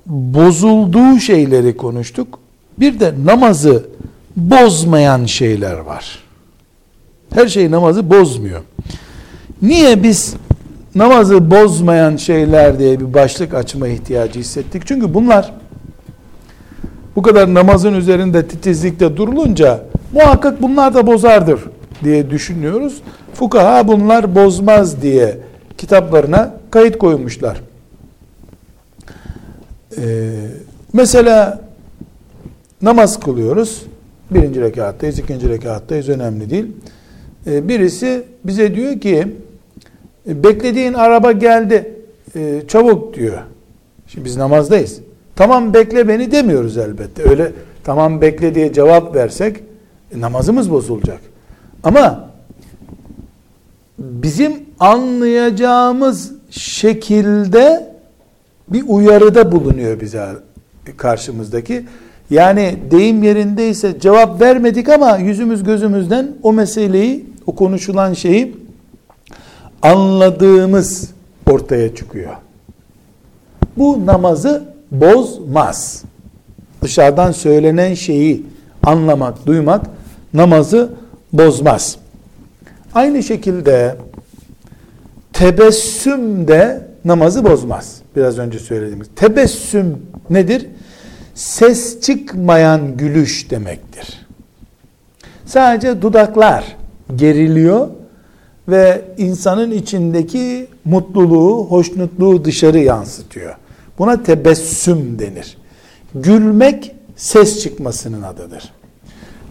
bozulduğu 0.06 1.20
şeyleri 1.20 1.78
konuştuk. 1.78 2.40
Bir 2.80 3.00
de 3.00 3.14
namazı 3.26 3.86
bozmayan 4.36 5.26
şeyler 5.26 5.78
var. 5.78 6.20
Her 7.34 7.48
şey 7.48 7.72
namazı 7.72 8.10
bozmuyor. 8.10 8.62
Niye 9.62 10.04
biz 10.04 10.36
namazı 10.96 11.52
bozmayan 11.52 12.16
şeyler 12.16 12.80
diye 12.80 13.00
bir 13.00 13.14
başlık 13.14 13.54
açma 13.54 13.88
ihtiyacı 13.88 14.40
hissettik? 14.40 14.88
Çünkü 14.88 15.14
bunlar 15.14 15.54
bu 17.16 17.22
kadar 17.22 17.54
namazın 17.54 17.94
üzerinde 17.94 18.48
titizlikte 18.48 19.18
durulunca 19.18 19.84
muhakkak 20.14 20.62
bunlar 20.62 20.94
da 20.94 21.08
bozardır 21.08 21.60
diye 22.04 22.30
düşünüyoruz. 22.30 23.02
Fukaha 23.34 23.88
bunlar 23.88 24.36
bozmaz 24.36 25.02
diye 25.02 25.38
kitaplarına 25.78 26.54
kayıt 26.72 26.98
koymuşlar. 26.98 27.62
Ee, 29.98 30.30
mesela 30.94 31.62
namaz 32.82 33.20
kılıyoruz. 33.20 33.82
Birinci 34.32 34.62
rekattayız, 34.62 35.20
ikinci 35.20 35.50
rekattayız. 35.50 36.10
Önemli 36.10 36.50
değil. 36.50 36.66
Ee, 37.48 37.68
birisi 37.68 38.24
bize 38.44 38.76
diyor 38.76 39.00
ki 39.00 39.28
beklediğin 40.28 40.94
araba 40.94 41.32
geldi. 41.32 41.94
Ee, 42.36 42.62
çabuk 42.68 43.14
diyor. 43.14 43.38
Şimdi 44.08 44.26
biz 44.26 44.38
namazdayız. 44.38 45.00
Tamam 45.36 45.74
bekle 45.74 46.08
beni 46.08 46.32
demiyoruz 46.32 46.78
elbette. 46.78 47.30
Öyle 47.30 47.52
tamam 47.84 48.22
bekle 48.22 48.56
diye 48.56 48.74
cevap 48.74 49.16
versek 49.16 49.58
e, 50.16 50.22
namazımız 50.22 50.72
bozulacak. 50.72 51.20
Ama 51.84 52.30
bizim 54.00 54.54
anlayacağımız 54.80 56.32
şekilde 56.50 57.94
bir 58.68 58.84
uyarıda 58.88 59.52
bulunuyor 59.52 60.00
bize 60.00 60.26
karşımızdaki. 60.98 61.86
Yani 62.30 62.78
deyim 62.92 63.24
yerindeyse 63.24 64.00
cevap 64.00 64.42
vermedik 64.42 64.90
ama 64.90 65.18
yüzümüz 65.18 65.64
gözümüzden 65.64 66.28
o 66.44 66.54
meseleyi, 66.54 67.26
o 67.46 67.56
konuşulan 67.56 68.14
şeyi 68.14 68.56
anladığımız 69.82 71.12
ortaya 71.52 71.96
çıkıyor. 71.96 72.34
Bu 73.78 74.06
namazı 74.06 74.64
bozmaz. 74.92 76.04
Dışarıdan 76.82 77.32
söylenen 77.32 77.94
şeyi 77.94 78.46
anlamak, 78.84 79.46
duymak 79.46 79.86
namazı 80.34 80.94
bozmaz. 81.34 81.98
Aynı 82.94 83.24
şekilde 83.24 83.96
tebessüm 85.34 86.48
de 86.48 86.88
namazı 87.06 87.46
bozmaz. 87.46 88.02
Biraz 88.16 88.40
önce 88.40 88.60
söylediğimiz. 88.60 89.08
Tebessüm 89.16 90.02
nedir? 90.30 90.68
Ses 91.36 92.02
çıkmayan 92.02 92.98
gülüş 92.98 93.52
demektir. 93.52 94.26
Sadece 95.46 96.02
dudaklar 96.02 96.64
geriliyor 97.16 97.88
ve 98.68 99.02
insanın 99.18 99.72
içindeki 99.72 100.68
mutluluğu, 100.86 101.66
hoşnutluğu 101.70 102.46
dışarı 102.46 102.80
yansıtıyor. 102.80 103.56
Buna 104.00 104.24
tebessüm 104.24 105.20
denir. 105.20 105.58
Gülmek 106.16 106.96
ses 107.16 107.64
çıkmasının 107.64 108.22
adıdır. 108.22 108.72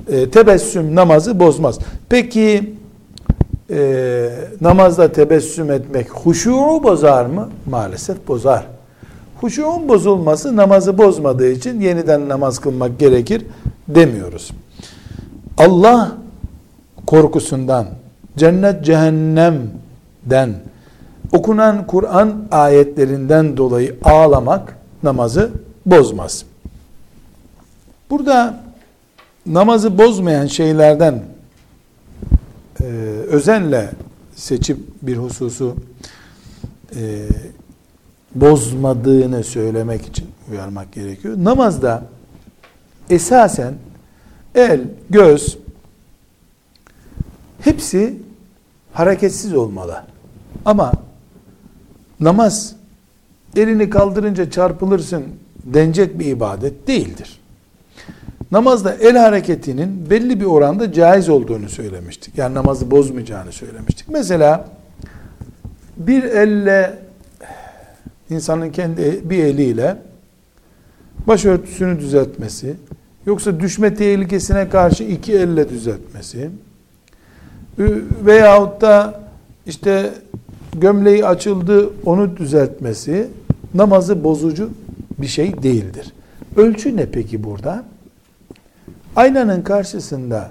E, 0.09 0.31
tebessüm 0.31 0.95
namazı 0.95 1.41
bozmaz. 1.41 1.79
Peki 2.09 2.75
e, 3.71 4.31
namazda 4.61 5.13
tebessüm 5.13 5.71
etmek 5.71 6.11
huşuğu 6.11 6.83
bozar 6.83 7.27
mı? 7.27 7.51
Maalesef 7.71 8.29
bozar. 8.29 8.67
Huşuğun 9.41 9.89
bozulması 9.89 10.57
namazı 10.57 10.99
bozmadığı 10.99 11.51
için 11.51 11.81
yeniden 11.81 12.29
namaz 12.29 12.59
kılmak 12.59 12.99
gerekir 12.99 13.43
demiyoruz. 13.89 14.51
Allah 15.59 16.13
korkusundan, 17.07 17.87
cennet 18.37 18.85
cehennemden, 18.85 20.55
okunan 21.33 21.87
Kur'an 21.87 22.49
ayetlerinden 22.51 23.57
dolayı 23.57 23.97
ağlamak 24.05 24.77
namazı 25.03 25.51
bozmaz. 25.87 26.45
Burada 28.11 28.61
namazı 29.47 29.99
bozmayan 29.99 30.47
şeylerden 30.47 31.23
e, 32.81 32.85
özenle 33.29 33.91
seçip 34.35 34.79
bir 35.03 35.17
hususu 35.17 35.77
e, 36.97 37.27
bozmadığını 38.35 39.45
söylemek 39.45 40.07
için 40.07 40.27
uyarmak 40.51 40.93
gerekiyor. 40.93 41.35
Namazda 41.39 42.03
esasen 43.11 43.75
el, 44.55 44.81
göz 45.11 45.59
hepsi 47.61 48.17
hareketsiz 48.97 49.55
olmalı. 49.55 50.03
Ama 50.65 50.93
namaz 52.21 52.77
elini 53.57 53.91
kaldırınca 53.91 54.51
çarpılırsın 54.51 55.25
denecek 55.65 56.19
bir 56.19 56.27
ibadet 56.27 56.87
değildir. 56.89 57.41
Namazda 58.53 58.95
el 58.95 59.17
hareketinin 59.17 60.11
belli 60.11 60.41
bir 60.41 60.45
oranda 60.45 60.93
caiz 60.93 61.29
olduğunu 61.29 61.69
söylemiştik. 61.69 62.39
Yani 62.39 62.55
namazı 62.55 62.91
bozmayacağını 62.91 63.53
söylemiştik. 63.53 64.09
Mesela 64.09 64.69
bir 65.97 66.23
elle 66.23 66.99
insanın 68.31 68.71
kendi 68.71 69.31
bir 69.31 69.45
eliyle 69.45 69.97
başörtüsünü 71.27 72.01
düzeltmesi, 72.01 72.75
yoksa 73.27 73.61
düşme 73.61 73.95
tehlikesine 73.95 74.69
karşı 74.69 75.05
iki 75.05 75.33
elle 75.33 75.69
düzeltmesi 75.69 76.51
veyahut 78.27 78.81
da 78.81 79.21
işte 79.67 80.13
gömleği 80.73 81.27
açıldı 81.27 81.91
onu 82.05 82.37
düzeltmesi 82.37 83.29
namazı 83.75 84.25
bozucu 84.25 84.71
bir 85.19 85.27
şey 85.27 85.63
değildir. 85.63 86.13
Ölçü 86.57 86.97
ne 86.97 87.07
peki 87.07 87.45
burada? 87.45 87.85
Aynanın 89.17 89.63
karşısında 89.63 90.51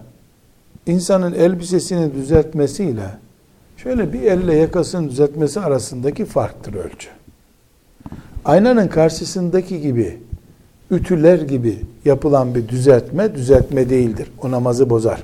insanın 0.86 1.34
elbisesini 1.34 2.14
düzeltmesiyle 2.14 3.10
şöyle 3.78 4.14
bir 4.14 4.22
elle 4.22 4.56
yakasını 4.56 5.10
düzeltmesi 5.10 5.60
arasındaki 5.60 6.26
farktır 6.26 6.74
ölçü. 6.74 7.10
Aynanın 8.46 8.88
karşısındaki 8.88 9.82
gibi 9.82 10.20
ütüler 10.92 11.42
gibi 11.42 11.78
yapılan 12.06 12.56
bir 12.56 12.68
düzeltme 12.68 13.36
düzeltme 13.36 13.90
değildir. 13.90 14.32
O 14.44 14.52
namazı 14.52 14.90
bozar. 14.90 15.24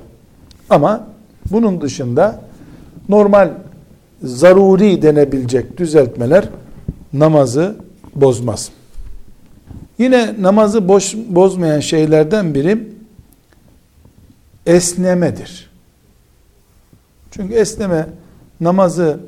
Ama 0.70 1.06
bunun 1.50 1.80
dışında 1.80 2.40
normal 3.08 3.50
zaruri 4.22 5.02
denebilecek 5.02 5.78
düzeltmeler 5.78 6.48
namazı 7.12 7.76
bozmaz. 8.14 8.70
Yine 9.98 10.34
namazı 10.42 10.88
boş, 10.88 11.14
bozmayan 11.14 11.80
şeylerden 11.80 12.54
biri 12.54 12.88
esnemedir. 14.66 15.70
Çünkü 17.30 17.54
esneme 17.54 18.06
namazı 18.60 19.20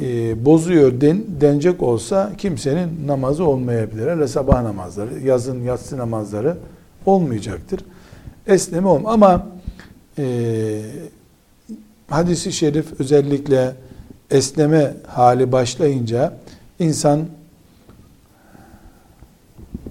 e, 0.00 0.44
bozuyor 0.44 1.00
den, 1.00 1.24
denecek 1.40 1.82
olsa 1.82 2.32
kimsenin 2.38 3.06
namazı 3.06 3.44
olmayabilir. 3.44 4.06
Hele 4.06 4.28
sabah 4.28 4.62
namazları, 4.62 5.20
yazın 5.20 5.62
yatsı 5.62 5.98
namazları 5.98 6.56
olmayacaktır. 7.06 7.80
Esneme 8.46 8.88
olm 8.88 9.06
ama 9.06 9.46
e, 10.18 10.24
hadisi 12.12 12.52
şerif 12.52 13.00
özellikle 13.00 13.74
esneme 14.30 14.94
hali 15.06 15.52
başlayınca 15.52 16.32
insan 16.78 17.26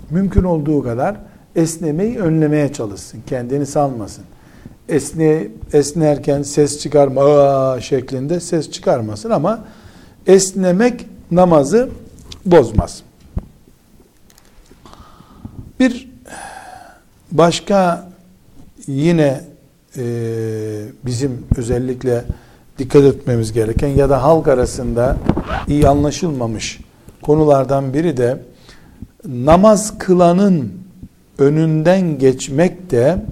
mümkün 0.09 0.43
olduğu 0.43 0.84
kadar 0.84 1.15
esnemeyi 1.55 2.19
önlemeye 2.19 2.74
çalışsın. 2.74 3.22
Kendini 3.28 3.65
salmasın. 3.65 4.24
Esne, 4.89 5.47
esnerken 5.74 6.41
ses 6.41 6.80
çıkarma 6.80 7.82
şeklinde 7.82 8.39
ses 8.39 8.72
çıkarmasın 8.72 9.30
ama 9.30 9.65
esnemek 10.28 11.05
namazı 11.32 11.89
bozmaz. 12.45 13.03
Bir 15.80 16.11
başka 17.32 18.09
yine 18.88 19.51
e, 19.97 20.03
bizim 21.05 21.45
özellikle 21.57 22.25
dikkat 22.77 23.03
etmemiz 23.03 23.53
gereken 23.53 23.87
ya 23.87 24.09
da 24.09 24.23
halk 24.23 24.47
arasında 24.47 25.17
iyi 25.67 25.87
anlaşılmamış 25.87 26.79
konulardan 27.21 27.93
biri 27.93 28.17
de 28.17 28.39
namaz 29.25 29.97
kılanın 29.97 30.73
önünden 31.37 32.17
geçmek 32.17 32.91
de 32.91 33.25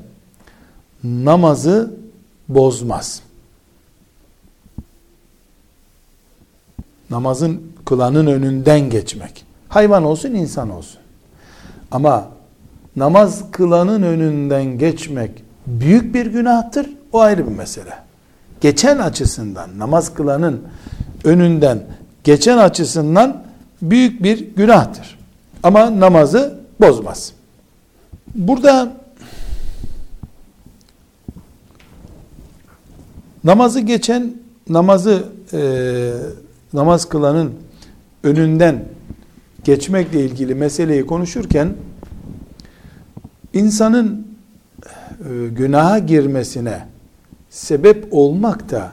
namazı 1.03 1.93
bozmaz. 2.49 3.22
Namazın 7.10 7.62
kılanın 7.86 8.28
önünden 8.28 8.89
geçmek. 8.89 9.45
Hayvan 9.70 10.03
olsun, 10.03 10.30
insan 10.30 10.70
olsun. 10.70 10.99
Ama 11.91 12.28
namaz 12.95 13.43
kılanın 13.51 14.03
önünden 14.03 14.78
geçmek 14.78 15.32
büyük 15.70 16.14
bir 16.14 16.26
günahtır. 16.26 16.90
O 17.14 17.20
ayrı 17.20 17.48
bir 17.48 17.56
mesele. 17.56 17.94
Geçen 18.62 18.98
açısından, 18.98 19.80
namaz 19.80 20.14
kılanın 20.14 20.62
önünden 21.24 21.84
geçen 22.24 22.58
açısından 22.58 23.44
büyük 23.82 24.24
bir 24.24 24.56
günahtır. 24.56 25.20
Ama 25.64 26.00
namazı 26.00 26.60
bozmaz. 26.82 27.34
Burada 28.36 28.92
namazı 33.44 33.80
geçen, 33.80 34.34
namazı 34.70 35.24
e, 35.54 35.60
namaz 36.74 37.10
kılanın 37.10 37.54
önünden 38.24 38.86
geçmekle 39.64 40.26
ilgili 40.26 40.56
meseleyi 40.56 41.06
konuşurken 41.06 41.74
insanın 43.54 44.29
günaha 45.56 46.08
girmesine 46.08 46.86
sebep 47.50 48.08
olmak 48.12 48.72
da 48.72 48.92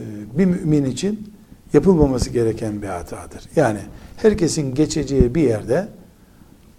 e, 0.00 0.02
bir 0.38 0.44
mümin 0.44 0.84
için 0.84 1.32
yapılmaması 1.72 2.30
gereken 2.30 2.82
bir 2.82 2.86
hatadır. 2.86 3.42
Yani 3.56 3.78
herkesin 4.16 4.74
geçeceği 4.74 5.34
bir 5.34 5.42
yerde 5.42 5.88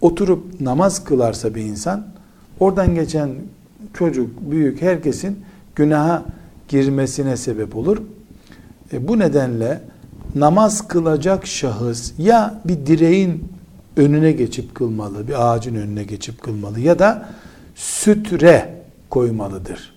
oturup 0.00 0.60
namaz 0.60 1.04
kılarsa 1.04 1.54
bir 1.54 1.62
insan 1.62 2.06
oradan 2.60 2.94
geçen 2.94 3.30
çocuk, 3.94 4.50
büyük 4.50 4.82
herkesin 4.82 5.38
günaha 5.76 6.22
girmesine 6.68 7.36
sebep 7.36 7.76
olur. 7.76 7.98
E, 8.92 9.08
bu 9.08 9.18
nedenle 9.18 9.80
namaz 10.34 10.88
kılacak 10.88 11.46
şahıs 11.46 12.12
ya 12.18 12.60
bir 12.64 12.86
direğin 12.86 13.44
önüne 13.96 14.32
geçip 14.32 14.74
kılmalı, 14.74 15.28
bir 15.28 15.52
ağacın 15.52 15.74
önüne 15.74 16.04
geçip 16.04 16.42
kılmalı 16.42 16.80
ya 16.80 16.98
da 16.98 17.28
sütre 17.78 18.74
koymalıdır. 19.10 19.94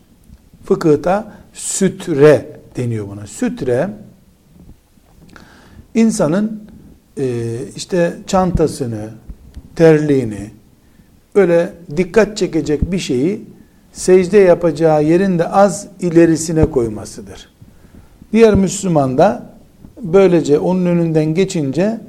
Fıkıhta 0.66 1.34
sütre 1.54 2.46
deniyor 2.78 3.08
buna. 3.08 3.28
Sütre 3.28 3.90
insanın 5.96 6.64
e, 7.18 7.56
işte 7.76 8.14
çantasını, 8.28 9.10
terliğini, 9.76 10.50
öyle 11.36 11.74
dikkat 11.98 12.38
çekecek 12.38 12.92
bir 12.92 13.00
şeyi 13.00 13.42
secde 13.94 14.38
yapacağı 14.38 15.04
yerin 15.04 15.40
de 15.40 15.48
az 15.48 15.88
ilerisine 16.00 16.66
koymasıdır. 16.66 17.50
Diğer 18.34 18.56
Müslüman 18.56 19.18
da 19.18 19.46
böylece 20.02 20.60
onun 20.60 20.86
önünden 20.86 21.34
geçince 21.34 22.00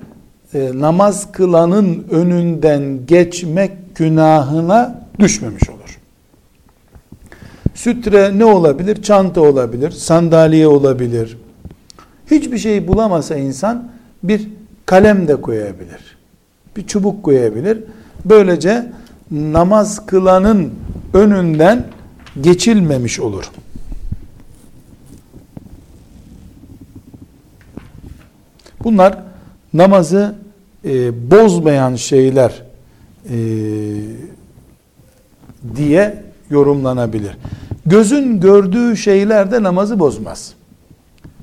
e, 0.54 0.70
namaz 0.74 1.32
kılanın 1.32 2.06
önünden 2.10 3.06
geçmek 3.06 3.96
günahına 3.96 5.01
düşmemiş 5.22 5.70
olur. 5.70 5.98
Sütre 7.74 8.38
ne 8.38 8.44
olabilir? 8.44 9.02
Çanta 9.02 9.40
olabilir, 9.40 9.90
sandalye 9.90 10.66
olabilir. 10.66 11.38
Hiçbir 12.30 12.58
şey 12.58 12.88
bulamasa 12.88 13.36
insan 13.36 13.90
bir 14.22 14.48
kalem 14.86 15.28
de 15.28 15.40
koyabilir. 15.40 16.16
Bir 16.76 16.86
çubuk 16.86 17.22
koyabilir. 17.22 17.78
Böylece 18.24 18.92
namaz 19.30 20.06
kılanın 20.06 20.72
önünden 21.14 21.86
geçilmemiş 22.40 23.20
olur. 23.20 23.50
Bunlar 28.84 29.18
namazı 29.74 30.34
e, 30.84 31.30
bozmayan 31.30 31.94
şeyler 31.94 32.62
e, 33.30 33.36
diye 35.76 36.22
yorumlanabilir. 36.50 37.36
Gözün 37.86 38.40
gördüğü 38.40 38.96
şeyler 38.96 39.52
de 39.52 39.62
namazı 39.62 39.98
bozmaz. 39.98 40.54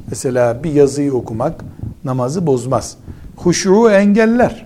Mesela 0.09 0.63
bir 0.63 0.71
yazıyı 0.71 1.13
okumak 1.13 1.65
namazı 2.03 2.47
bozmaz. 2.47 2.97
Huşuğu 3.35 3.89
engeller. 3.89 4.65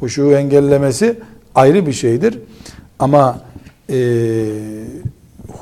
Huşuğu 0.00 0.32
engellemesi 0.32 1.18
ayrı 1.54 1.86
bir 1.86 1.92
şeydir. 1.92 2.38
Ama 2.98 3.40
e, 3.90 3.96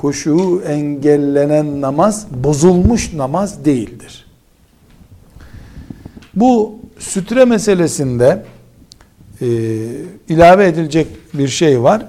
huşuğu 0.01 0.61
engellenen 0.61 1.81
namaz 1.81 2.27
bozulmuş 2.43 3.13
namaz 3.13 3.65
değildir. 3.65 4.25
Bu 6.35 6.79
sütre 6.99 7.45
meselesinde 7.45 8.45
e, 9.41 9.47
ilave 10.29 10.67
edilecek 10.67 11.07
bir 11.33 11.47
şey 11.47 11.83
var. 11.83 12.05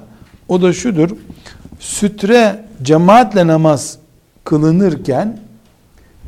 O 0.53 0.63
da 0.63 0.73
şudur. 0.73 1.11
Sütre 1.81 2.65
cemaatle 2.83 3.47
namaz 3.47 3.99
kılınırken 4.45 5.39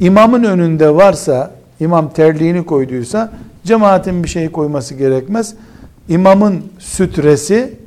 imamın 0.00 0.44
önünde 0.44 0.94
varsa, 0.94 1.54
imam 1.80 2.12
terliğini 2.12 2.66
koyduysa 2.66 3.32
cemaatin 3.64 4.24
bir 4.24 4.28
şey 4.28 4.52
koyması 4.52 4.94
gerekmez. 4.94 5.54
İmamın 6.08 6.64
sütresi 6.78 7.78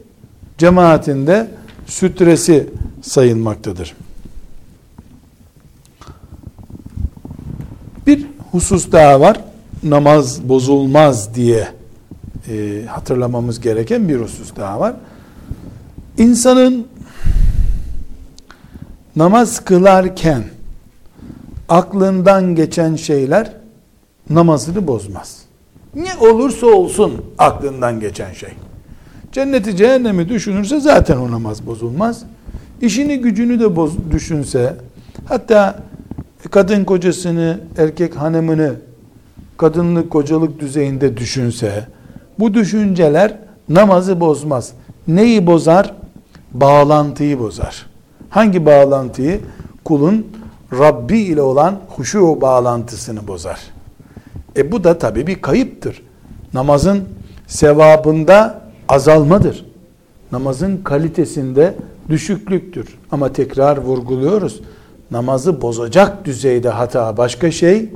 cemaatinde 0.58 1.48
sütresi 1.86 2.70
sayılmaktadır. 3.02 3.96
Bir 8.08 8.26
husus 8.52 8.92
daha 8.92 9.22
var. 9.22 9.42
Namaz 9.84 10.50
bozulmaz 10.50 11.36
diye 11.36 11.68
e, 12.50 12.84
hatırlamamız 12.88 13.62
gereken 13.62 14.10
bir 14.10 14.16
husus 14.16 14.56
daha 14.56 14.80
var. 14.80 14.96
İnsanın 16.18 16.88
namaz 19.16 19.60
kılarken 19.66 20.44
aklından 21.70 22.56
geçen 22.56 22.96
şeyler 22.96 23.52
namazını 24.30 24.88
bozmaz. 24.88 25.42
Ne 25.96 26.28
olursa 26.30 26.68
olsun 26.68 27.26
aklından 27.38 28.00
geçen 28.00 28.34
şey. 28.34 28.50
Cenneti 29.32 29.76
cehennemi 29.76 30.30
düşünürse 30.30 30.80
zaten 30.80 31.18
o 31.18 31.32
namaz 31.32 31.66
bozulmaz. 31.66 32.24
İşini 32.82 33.20
gücünü 33.20 33.60
de 33.60 33.76
boz, 33.76 33.94
düşünse 34.12 34.76
hatta 35.26 35.80
kadın 36.52 36.84
kocasını 36.84 37.60
erkek 37.78 38.16
hanımını 38.16 38.74
kadınlık 39.58 40.10
kocalık 40.10 40.60
düzeyinde 40.60 41.18
düşünse 41.18 41.88
bu 42.40 42.54
düşünceler 42.54 43.38
namazı 43.70 44.20
bozmaz. 44.20 44.72
Neyi 45.08 45.48
bozar? 45.48 45.94
Bağlantıyı 46.54 47.40
bozar. 47.40 47.86
Hangi 48.30 48.66
bağlantıyı? 48.66 49.42
Kulun 49.86 50.28
Rabbi 50.74 51.20
ile 51.20 51.42
olan 51.42 51.80
huşu 51.88 52.42
bağlantısını 52.42 53.28
bozar. 53.28 53.60
E 54.58 54.72
bu 54.72 54.84
da 54.84 54.98
tabi 54.98 55.28
bir 55.28 55.42
kayıptır. 55.42 56.02
Namazın 56.54 57.04
sevabında 57.48 58.62
azalmadır. 58.90 59.66
Namazın 60.32 60.78
kalitesinde 60.78 61.76
düşüklüktür. 62.10 62.98
Ama 63.12 63.34
tekrar 63.34 63.78
vurguluyoruz. 63.78 64.62
Namazı 65.12 65.62
bozacak 65.62 66.26
düzeyde 66.26 66.70
hata 66.70 67.18
başka 67.18 67.52
şey, 67.52 67.90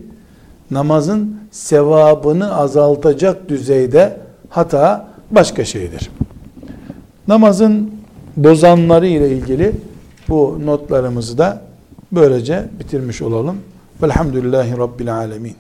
namazın 0.72 1.38
sevabını 1.52 2.56
azaltacak 2.56 3.50
düzeyde 3.50 4.20
hata 4.50 5.08
başka 5.32 5.66
şeydir. 5.66 6.12
Namazın 7.28 7.92
bozanları 8.38 9.08
ile 9.08 9.30
ilgili 9.30 9.72
bu 10.30 10.60
notlarımızı 10.66 11.38
da 11.38 11.62
böylece 12.12 12.70
bitirmiş 12.80 13.22
olalım. 13.22 13.58
Velhamdülillahi 14.02 14.78
Rabbil 14.78 15.16
Alemin. 15.16 15.56